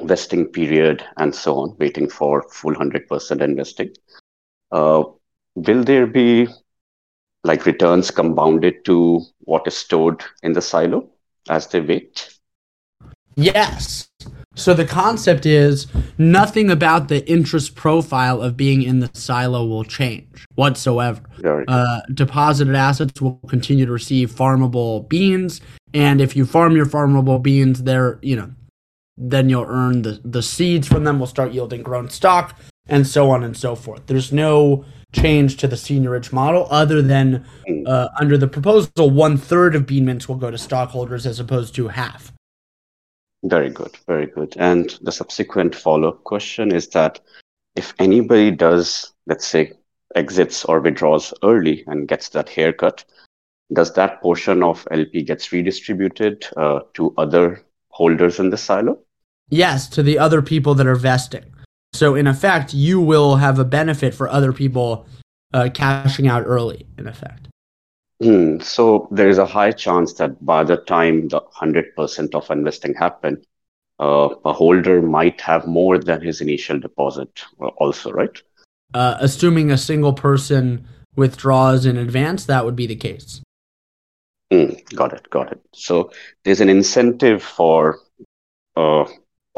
[0.01, 3.91] vesting period and so on, waiting for full 100% investing,
[4.73, 5.05] uh,
[5.67, 6.49] will there be
[7.45, 11.09] like returns compounded to what is stored in the silo
[11.49, 12.39] as they wait?
[13.37, 14.09] Yes.
[14.57, 15.87] So the concept is
[16.19, 21.23] nothing about the interest profile of being in the silo will change whatsoever.
[21.69, 25.61] Uh, deposited assets will continue to receive farmable beans,
[25.95, 28.51] and if you farm your farmable beans, there, you know,
[29.17, 32.59] then you'll earn the the seeds from them will start yielding grown Stalk,
[32.89, 34.07] and so on and so forth.
[34.07, 37.45] There's no change to the seigniorage model other than
[37.87, 41.75] uh, under the proposal, one third of bean mints will go to Stalkholders as opposed
[41.75, 42.33] to half.
[43.43, 44.55] Very good, very good.
[44.59, 47.21] And the subsequent follow up question is that
[47.75, 49.73] if anybody does, let's say,
[50.15, 53.05] exits or withdraws early and gets that haircut,
[53.73, 58.99] does that portion of LP gets redistributed uh, to other holders in the silo?
[59.49, 61.45] Yes, to the other people that are vesting.
[61.93, 65.07] So in effect, you will have a benefit for other people
[65.53, 66.87] uh, cashing out early.
[66.99, 67.49] In effect.
[68.23, 68.61] Hmm.
[68.61, 73.43] So there is a high chance that by the time the 100% of investing happen,
[73.99, 78.43] uh, a holder might have more than his initial deposit uh, also, right?
[78.93, 80.87] Uh, assuming a single person
[81.17, 83.43] withdraws in advance, that would be the case.
[84.53, 85.61] Mm, got it, got it.
[85.73, 86.11] So
[86.45, 88.01] there's an incentive for
[88.77, 89.05] uh,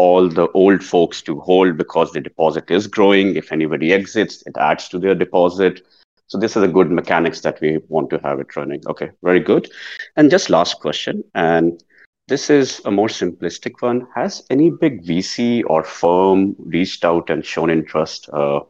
[0.02, 3.36] all the old folks to hold because the deposit is growing.
[3.36, 5.86] If anybody exits, it adds to their deposit.
[6.26, 8.82] So this is a good mechanics that we want to have it running.
[8.86, 9.70] Okay, very good.
[10.16, 11.80] And just last question, and
[12.26, 14.08] this is a more simplistic one.
[14.14, 18.60] Has any big VC or firm reached out and shown interest uh,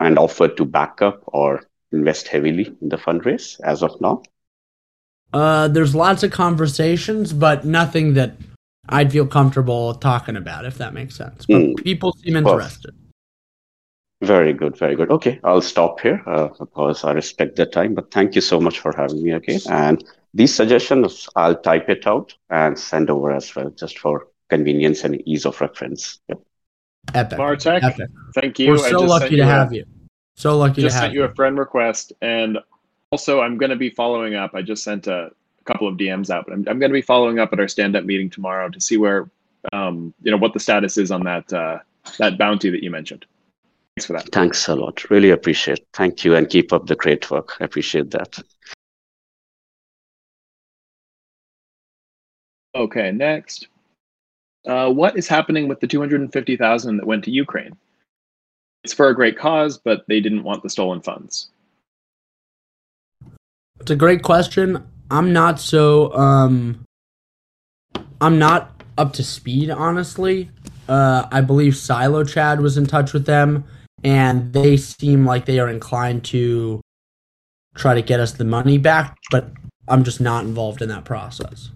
[0.00, 4.22] and offered to back up or invest heavily in the fundraise as of now?
[5.32, 8.32] Uh, there's lots of conversations, but nothing that
[8.88, 11.46] I'd feel comfortable talking about, if that makes sense.
[11.46, 11.84] But mm.
[11.84, 12.94] people seem interested.
[12.94, 13.08] Well,
[14.22, 15.10] very good, very good.
[15.10, 17.94] Okay, I'll stop here uh, because I respect the time.
[17.94, 19.34] But thank you so much for having me.
[19.34, 20.02] Okay, and
[20.34, 25.22] these suggestions I'll type it out and send over as well, just for convenience and
[25.28, 26.20] ease of reference.
[26.28, 26.40] Yep.
[27.14, 27.38] Epic.
[27.38, 28.10] Bartek, Epic.
[28.34, 28.70] thank you.
[28.70, 29.84] We're so lucky to have a, you.
[30.36, 32.58] So lucky just to have Just sent you a friend request, and
[33.10, 34.52] also I'm going to be following up.
[34.54, 35.30] I just sent a
[35.68, 38.04] couple of DMs out, but I'm, I'm going to be following up at our stand-up
[38.04, 39.30] meeting tomorrow to see where,
[39.72, 41.78] um, you know, what the status is on that uh,
[42.18, 43.26] that bounty that you mentioned.
[43.94, 44.32] Thanks for that.
[44.32, 45.10] Thanks a lot.
[45.10, 45.78] Really appreciate.
[45.78, 45.86] It.
[45.92, 47.60] Thank you, and keep up the great work.
[47.60, 48.38] I appreciate that.
[52.74, 53.68] Okay, next.
[54.66, 57.76] Uh, what is happening with the 250,000 that went to Ukraine?
[58.84, 61.50] It's for a great cause, but they didn't want the stolen funds.
[63.80, 64.86] It's a great question.
[65.10, 66.84] I'm not so um
[68.20, 70.50] I'm not up to speed honestly.
[70.88, 73.64] Uh I believe Silo Chad was in touch with them
[74.04, 76.80] and they seem like they are inclined to
[77.74, 79.50] try to get us the money back, but
[79.88, 81.70] I'm just not involved in that process.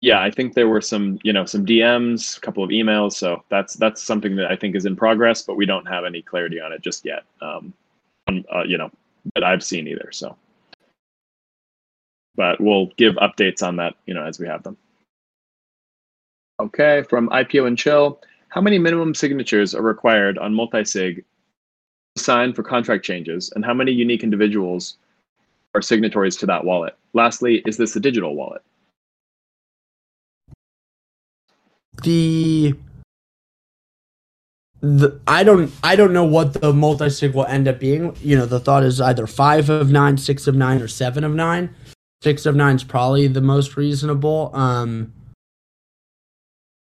[0.00, 3.42] Yeah, I think there were some, you know, some DMs, a couple of emails, so
[3.48, 6.60] that's that's something that I think is in progress, but we don't have any clarity
[6.60, 7.24] on it just yet.
[7.40, 7.74] Um,
[8.28, 8.90] uh, you know,
[9.34, 10.10] that I've seen either.
[10.12, 10.36] So,
[12.38, 14.76] but we'll give updates on that, you know, as we have them.
[16.60, 18.20] Okay, from IPO and Chill.
[18.48, 21.24] How many minimum signatures are required on multi-sig
[22.16, 24.96] to sign for contract changes, and how many unique individuals
[25.74, 26.96] are signatories to that wallet?
[27.12, 28.62] Lastly, is this a digital wallet?
[32.02, 32.74] The
[34.80, 38.16] the, I don't I don't know what the multi sig will end up being.
[38.20, 41.34] You know, the thought is either five of nine, six of nine, or seven of
[41.34, 41.74] nine.
[42.22, 44.50] Six of nine is probably the most reasonable.
[44.52, 45.12] Um,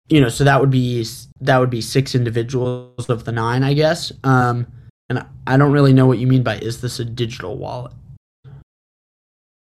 [0.09, 1.07] you know, so that would be
[1.41, 4.12] that would be six individuals of the nine, I guess.
[4.24, 4.66] Um,
[5.09, 7.93] and I don't really know what you mean by is this a digital wallet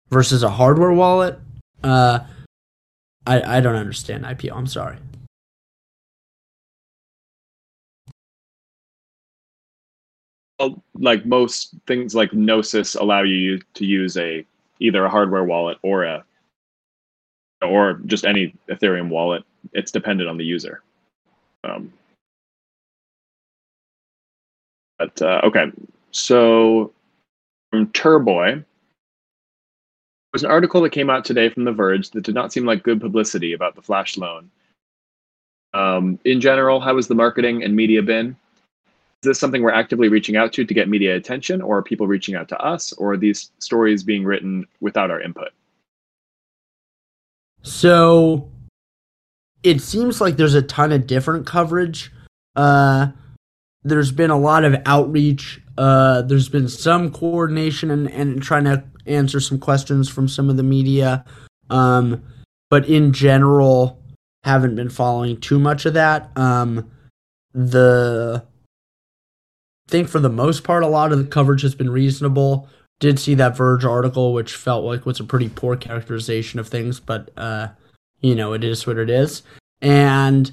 [0.10, 1.40] versus a hardware wallet.
[1.84, 2.20] Uh,
[3.26, 4.56] I I don't understand IPO.
[4.56, 4.98] I'm sorry.
[10.60, 14.46] Well, like most things, like Gnosis allow you to use a
[14.80, 16.24] either a hardware wallet or a
[17.62, 20.82] or just any Ethereum wallet it's dependent on the user.
[21.64, 21.92] Um,
[24.98, 25.72] but uh, okay,
[26.12, 26.94] so
[27.72, 28.64] from Turboy, there
[30.34, 32.84] was an article that came out today from The Verge that did not seem like
[32.84, 34.50] good publicity about the flash loan.
[35.74, 38.36] Um, in general, how has the marketing and media been?
[39.28, 42.08] Is this something we're actively reaching out to to get media attention, or are people
[42.08, 45.50] reaching out to us, or are these stories being written without our input?
[47.62, 48.50] So
[49.64, 52.10] it seems like there's a ton of different coverage.
[52.56, 53.08] Uh,
[53.84, 55.62] there's been a lot of outreach.
[55.78, 60.56] Uh, there's been some coordination and, and trying to answer some questions from some of
[60.56, 61.26] the media.
[61.70, 62.24] Um,
[62.70, 64.02] but in general,
[64.46, 66.32] haven't been following too much of that.
[66.38, 66.90] Um,
[67.54, 68.46] the
[69.88, 72.68] think for the most part, a lot of the coverage has been reasonable.
[73.00, 77.00] Did see that Verge article, which felt like was a pretty poor characterization of things,
[77.00, 77.70] but uh,
[78.22, 79.44] you know, it is what it is.
[79.82, 80.52] And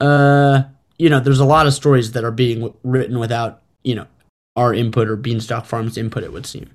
[0.00, 0.64] uh,
[0.98, 4.06] you know, there's a lot of stories that are being written without, you know,
[4.56, 6.70] our input or Beanstalk Farms input, it would seem.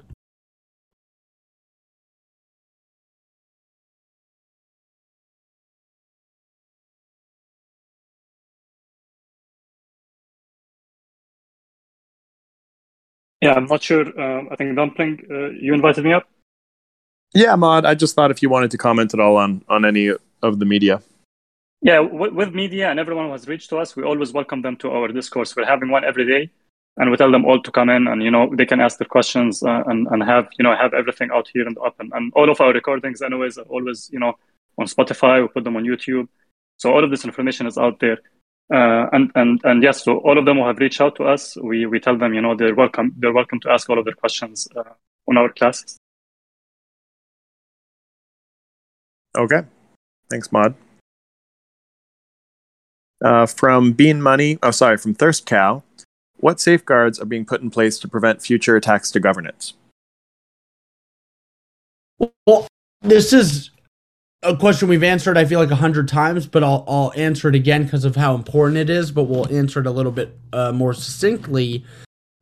[13.46, 14.06] Yeah, I'm not sure.
[14.20, 16.28] Um, I think Dumpling, uh, you invited me up.
[17.36, 17.86] Yeah, Mod.
[17.86, 20.06] I just thought if you wanted to comment at all on on any
[20.41, 21.02] of the media.
[21.82, 24.76] Yeah, with, with media and everyone who has reached to us, we always welcome them
[24.78, 25.56] to our discourse.
[25.56, 26.50] We're having one every day,
[26.98, 29.12] and we tell them all to come in, and you know they can ask their
[29.18, 32.10] questions uh, and and have you know have everything out here the open.
[32.14, 34.34] And all of our recordings, anyways, are always you know
[34.80, 35.41] on Spotify.
[35.41, 36.28] We put them on YouTube,
[36.78, 38.18] so all of this information is out there.
[38.74, 41.55] Uh, and and and yes, so all of them who have reached out to us,
[41.57, 43.13] we we tell them you know they're welcome.
[43.18, 44.84] They're welcome to ask all of their questions uh,
[45.28, 45.97] on our classes.
[49.38, 49.61] Okay,
[50.32, 50.74] thanks, Mod.
[53.24, 55.84] Uh, from Bean Money, oh sorry, from Thirst Cow,
[56.38, 59.74] what safeguards are being put in place to prevent future attacks to governance?
[62.47, 62.68] Well,
[63.01, 63.70] this is
[64.46, 65.38] a question we've answered.
[65.38, 68.36] I feel like a hundred times, but I'll I'll answer it again because of how
[68.36, 69.12] important it is.
[69.12, 71.84] But we'll answer it a little bit uh, more succinctly.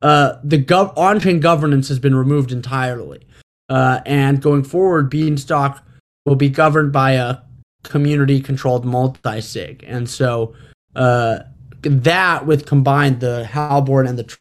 [0.02, 3.26] Uh, the gov- on-chain governance has been removed entirely,
[3.68, 5.82] uh, and going forward, Beanstalk
[6.26, 7.38] will be governed by a
[7.84, 10.54] community-controlled multi-sig, and so
[10.94, 11.38] uh,
[11.82, 14.36] that with combined the Halborn and the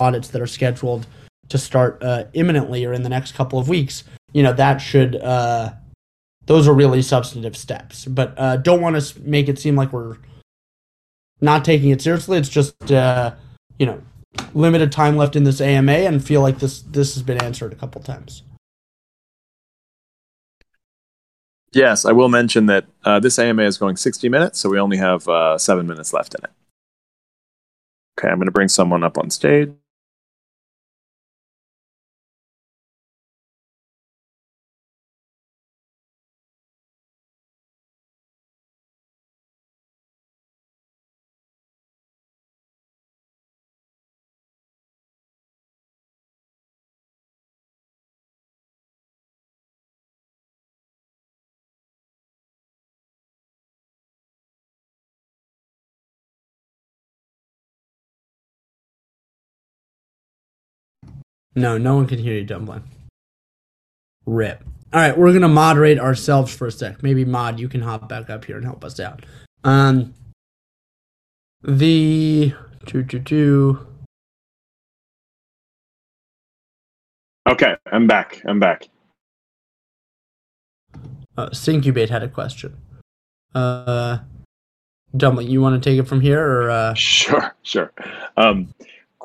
[0.00, 1.06] audits that are scheduled
[1.48, 5.16] to start uh, imminently or in the next couple of weeks, you know that should
[5.16, 5.72] uh,
[6.48, 8.06] those are really substantive steps.
[8.06, 10.16] But uh, don't want to make it seem like we're
[11.40, 12.38] not taking it seriously.
[12.38, 13.34] It's just uh,
[13.78, 14.02] you know
[14.54, 17.76] limited time left in this AMA, and feel like this this has been answered a
[17.76, 18.42] couple times.
[21.74, 24.96] Yes, I will mention that uh, this AMA is going 60 minutes, so we only
[24.96, 26.50] have uh, seven minutes left in it.
[28.18, 29.70] Okay, I'm going to bring someone up on stage.
[61.58, 62.84] No, no one can hear you, Dumpling.
[64.26, 64.62] Rip.
[64.92, 67.02] All right, we're gonna moderate ourselves for a sec.
[67.02, 69.26] Maybe Mod, you can hop back up here and help us out.
[69.64, 70.14] Um,
[71.62, 72.54] the
[72.86, 73.86] two two two.
[77.48, 78.40] Okay, I'm back.
[78.46, 78.88] I'm back.
[81.36, 82.76] Uh, Syncubate had a question.
[83.54, 84.18] Uh,
[85.16, 86.94] Dumpling, you want to take it from here, or uh...
[86.96, 87.92] Sure, sure.
[88.36, 88.74] Um,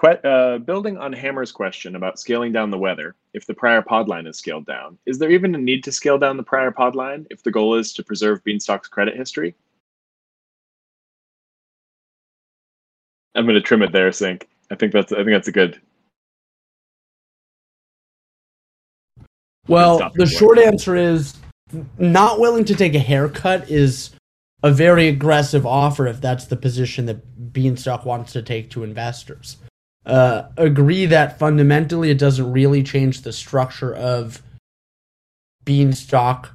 [0.04, 4.28] uh, building on Hammer's question about scaling down the weather, if the prior pod line
[4.28, 7.26] is scaled down, is there even a need to scale down the prior pod line
[7.30, 9.56] if the goal is to preserve Beanstalk's credit history?
[13.36, 14.49] I'm going to trim it there, Sync.
[14.72, 15.82] I think that's I think that's a good.
[19.68, 20.30] Well, the point.
[20.30, 21.38] short answer is
[21.97, 24.12] not willing to take a haircut is
[24.62, 29.58] a very aggressive offer if that's the position that Beanstalk wants to take to investors.
[30.06, 34.41] Uh, agree that fundamentally it doesn't really change the structure of
[35.64, 36.49] Beanstalk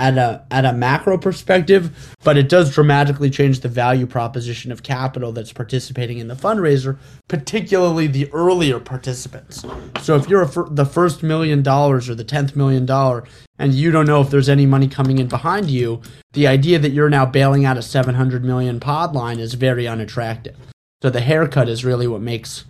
[0.00, 4.82] at a at a macro perspective, but it does dramatically change the value proposition of
[4.82, 6.98] capital that's participating in the fundraiser,
[7.28, 9.64] particularly the earlier participants.
[10.00, 13.24] So if you're fir- the first million dollars or the tenth million dollar,
[13.58, 16.00] and you don't know if there's any money coming in behind you,
[16.32, 20.56] the idea that you're now bailing out a 700 million pod line is very unattractive.
[21.02, 22.64] So the haircut is really what makes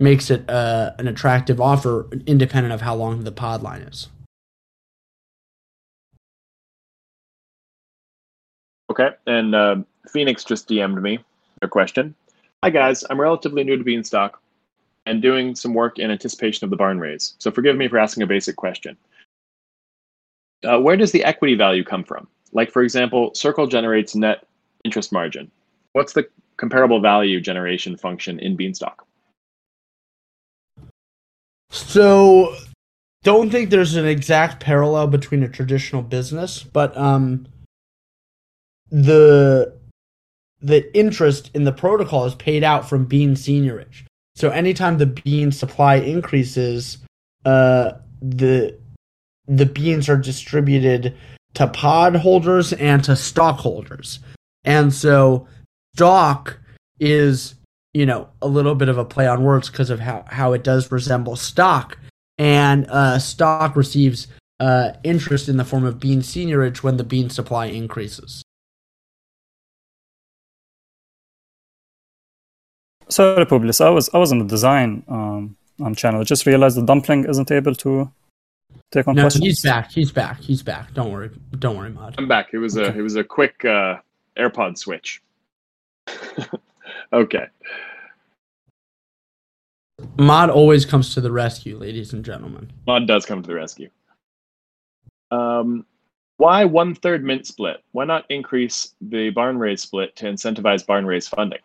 [0.00, 4.08] makes it uh, an attractive offer, independent of how long the pod line is.
[8.90, 9.76] Okay, and uh,
[10.08, 11.18] Phoenix just DM'd me
[11.62, 12.14] a question.
[12.64, 14.40] Hi guys, I'm relatively new to Beanstalk
[15.06, 17.34] and doing some work in anticipation of the barn raise.
[17.38, 18.96] So forgive me for asking a basic question.
[20.64, 22.26] Uh, where does the equity value come from?
[22.52, 24.46] Like for example, Circle generates net
[24.84, 25.50] interest margin.
[25.98, 26.28] What's the
[26.58, 29.04] comparable value generation function in Beanstalk?
[31.70, 32.54] So,
[33.24, 37.48] don't think there's an exact parallel between a traditional business, but um,
[38.92, 39.76] the
[40.60, 44.04] the interest in the protocol is paid out from bean seigniorage.
[44.36, 46.98] So anytime the bean supply increases,
[47.44, 48.78] uh, the
[49.48, 51.16] the beans are distributed
[51.54, 54.20] to pod holders and to Stalkholders.
[54.62, 55.48] And so
[55.98, 56.56] Stalk
[57.00, 57.56] is,
[57.92, 60.62] you know, a little bit of a play on words because of how, how it
[60.62, 61.98] does resemble stock.
[62.38, 64.28] And uh, Stalk receives
[64.60, 68.44] uh, interest in the form of bean seigniorage when the bean supply increases.
[73.08, 73.80] Sorry, Publius.
[73.80, 76.20] I was I was on the design um, um channel.
[76.20, 78.08] I just realized the dumpling isn't able to
[78.92, 79.44] take on No, questions.
[79.44, 79.90] he's back.
[79.90, 80.38] He's back.
[80.40, 80.94] He's back.
[80.94, 81.30] Don't worry.
[81.58, 82.14] Don't worry, Mod.
[82.18, 82.50] I'm back.
[82.52, 83.96] It was a it was a quick uh,
[84.36, 85.22] AirPod switch.
[87.12, 87.46] okay.
[90.16, 92.70] Mod always comes to the rescue, ladies and gentlemen.
[92.86, 93.90] Mod does come to the rescue.
[95.30, 95.84] Um,
[96.36, 97.82] why one third mint split?
[97.92, 101.58] Why not increase the barn raise split to incentivize barn raise funding?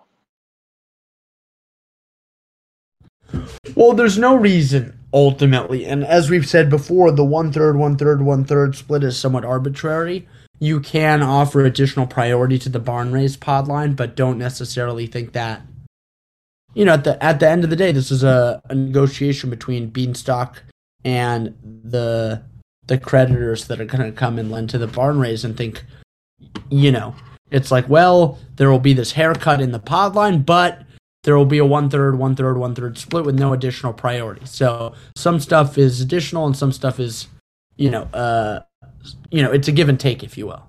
[3.75, 8.21] Well, there's no reason ultimately, and as we've said before, the one third, one third,
[8.21, 10.27] one third split is somewhat arbitrary.
[10.63, 15.33] You can offer additional priority to the barn raised pod line, but don't necessarily think
[15.33, 15.61] that.
[16.73, 19.49] You know, at the at the end of the day, this is a, a negotiation
[19.49, 20.63] between Beanstalk
[21.03, 21.53] and
[21.83, 22.43] the
[22.87, 25.83] the creditors that are going to come and lend to the barn raise and think,
[26.69, 27.13] you know,
[27.51, 30.83] it's like, well, there will be this haircut in the pod line, but
[31.25, 34.45] there will be a one third, one third, one third split with no additional priority.
[34.45, 37.27] So some stuff is additional and some stuff is,
[37.75, 38.61] you know, uh,
[39.31, 40.63] you know, it's a give and take, if you will.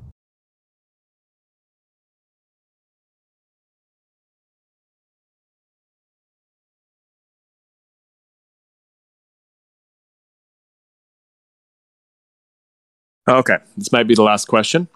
[13.26, 14.86] Okay, this might be the last question.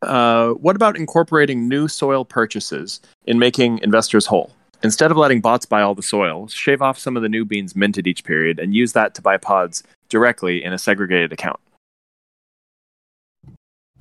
[0.00, 4.52] Uh, what about incorporating new soil purchases in making investors whole?
[4.82, 7.74] Instead of letting bots buy all the soil, shave off some of the new beans
[7.74, 11.58] minted each period and use that to buy pods directly in a segregated account.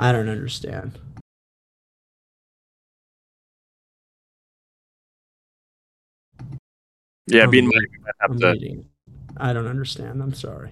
[0.04, 1.00] I don't understand.
[7.26, 8.84] Yeah, I'm bean reading- might might have I'm to.
[9.38, 10.22] I don't understand.
[10.22, 10.72] I'm sorry.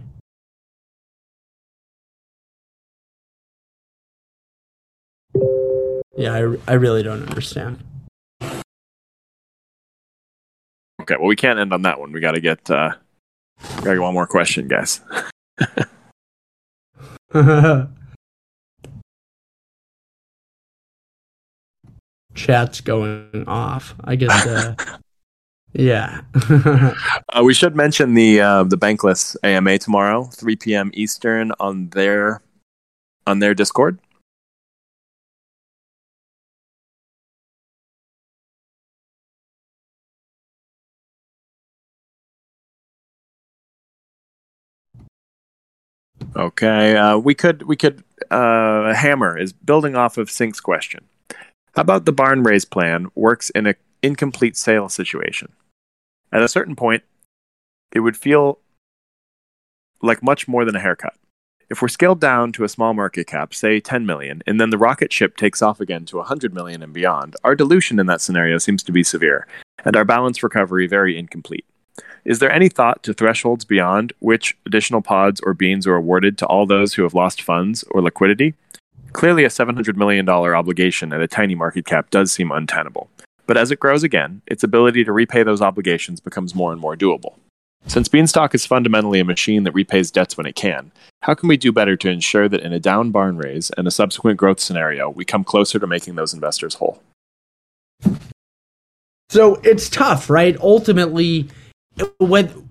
[6.18, 7.82] Yeah, I, I really don't understand.
[11.02, 12.12] Okay, well, we can't end on that one.
[12.12, 12.70] We got to get.
[12.70, 12.96] Uh,
[13.62, 15.00] got to get one more question, guys.
[22.34, 23.96] Chat's going off.
[24.04, 24.76] I guess.
[24.94, 24.98] Uh,
[25.74, 26.22] yeah.
[27.34, 30.92] Uh, we should mention the uh, the Bankless AMA tomorrow, 3 p.m.
[30.94, 32.42] Eastern on their
[33.26, 34.00] on their Discord.
[46.36, 51.06] Okay, uh, we could we could uh, hammer is building off of Sync's question.
[51.76, 55.54] How about the barn raise plan works in an incomplete sale situation?
[56.32, 57.04] At a certain point,
[57.94, 58.60] it would feel
[60.02, 61.14] like much more than a haircut.
[61.70, 64.78] If we're scaled down to a small market cap, say 10 million, and then the
[64.78, 68.58] rocket ship takes off again to 100 million and beyond, our dilution in that scenario
[68.58, 69.48] seems to be severe,
[69.86, 71.66] and our balance recovery very incomplete.
[72.26, 76.46] Is there any thought to thresholds beyond which additional pods or beans are awarded to
[76.46, 78.56] all those who have lost funds or liquidity?
[79.14, 83.10] Clearly, a $700 million obligation at a tiny market cap does seem untenable.
[83.46, 86.96] But as it grows again, its ability to repay those obligations becomes more and more
[86.96, 87.34] doable.
[87.88, 90.92] Since Beanstalk is fundamentally a machine that repays debts when it can,
[91.24, 93.92] how can we do better to ensure that in a down barn raise and a
[93.92, 97.02] subsequent growth scenario, we come closer to making those investors whole?
[99.30, 100.58] So it's tough, right?
[100.60, 101.50] Ultimately,
[102.20, 102.70] when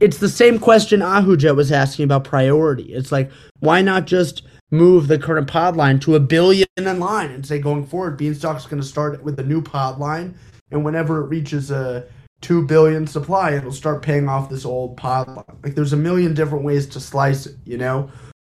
[0.00, 2.94] it's the same question Ahuja was asking about priority.
[2.94, 7.30] It's like, why not just move the current pod line to a billion in line
[7.30, 10.36] and say going forward, Beanstalk's going to start with a new pod line,
[10.70, 12.06] and whenever it reaches a
[12.40, 15.58] two billion supply, it'll start paying off this old pod line.
[15.62, 18.10] Like, there's a million different ways to slice it, you know.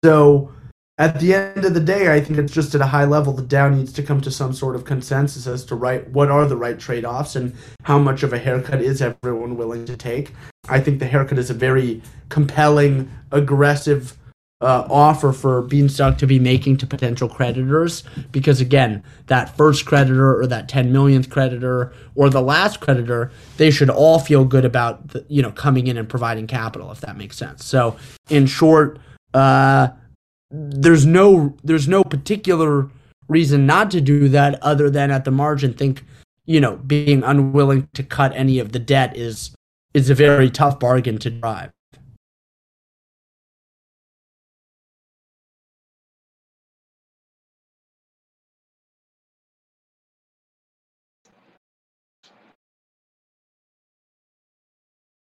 [0.04, 0.52] So,
[0.98, 3.32] at the end of the day, I think it's just at a high level.
[3.32, 6.46] The DAO needs to come to some sort of consensus as to right what are
[6.46, 10.32] the right trade offs and how much of a haircut is everyone willing to take.
[10.68, 14.16] I think the haircut is a very compelling, aggressive
[14.62, 20.40] uh, offer for Beanstalk to be making to potential creditors because again, that first creditor
[20.40, 25.08] or that 10 millionth creditor or the last creditor, they should all feel good about
[25.08, 27.64] the, you know coming in and providing capital if that makes sense.
[27.64, 27.96] So,
[28.30, 28.98] in short,
[29.34, 29.88] uh,
[30.50, 32.88] there's no there's no particular
[33.28, 36.04] reason not to do that other than at the margin think
[36.44, 39.54] you know being unwilling to cut any of the debt is
[39.94, 41.70] is a very tough bargain to drive.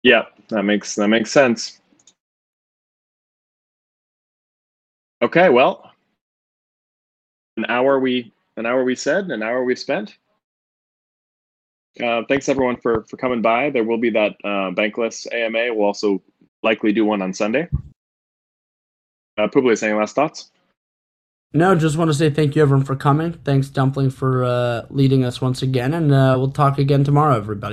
[0.03, 1.81] Yeah, that makes that makes sense.
[5.23, 5.91] Okay, well,
[7.57, 10.17] an hour we an hour we said, an hour we spent.
[12.03, 13.71] Uh, thanks everyone for for coming by.
[13.71, 15.75] There will be that uh, bankless AMA.
[15.75, 16.23] We'll also
[16.63, 17.69] likely do one on Sunday.
[19.37, 20.51] Uh, Publius, any last thoughts?
[21.53, 23.33] No, just want to say thank you everyone for coming.
[23.45, 27.69] Thanks Dumpling for uh, leading us once again, and uh, we'll talk again tomorrow, everybody.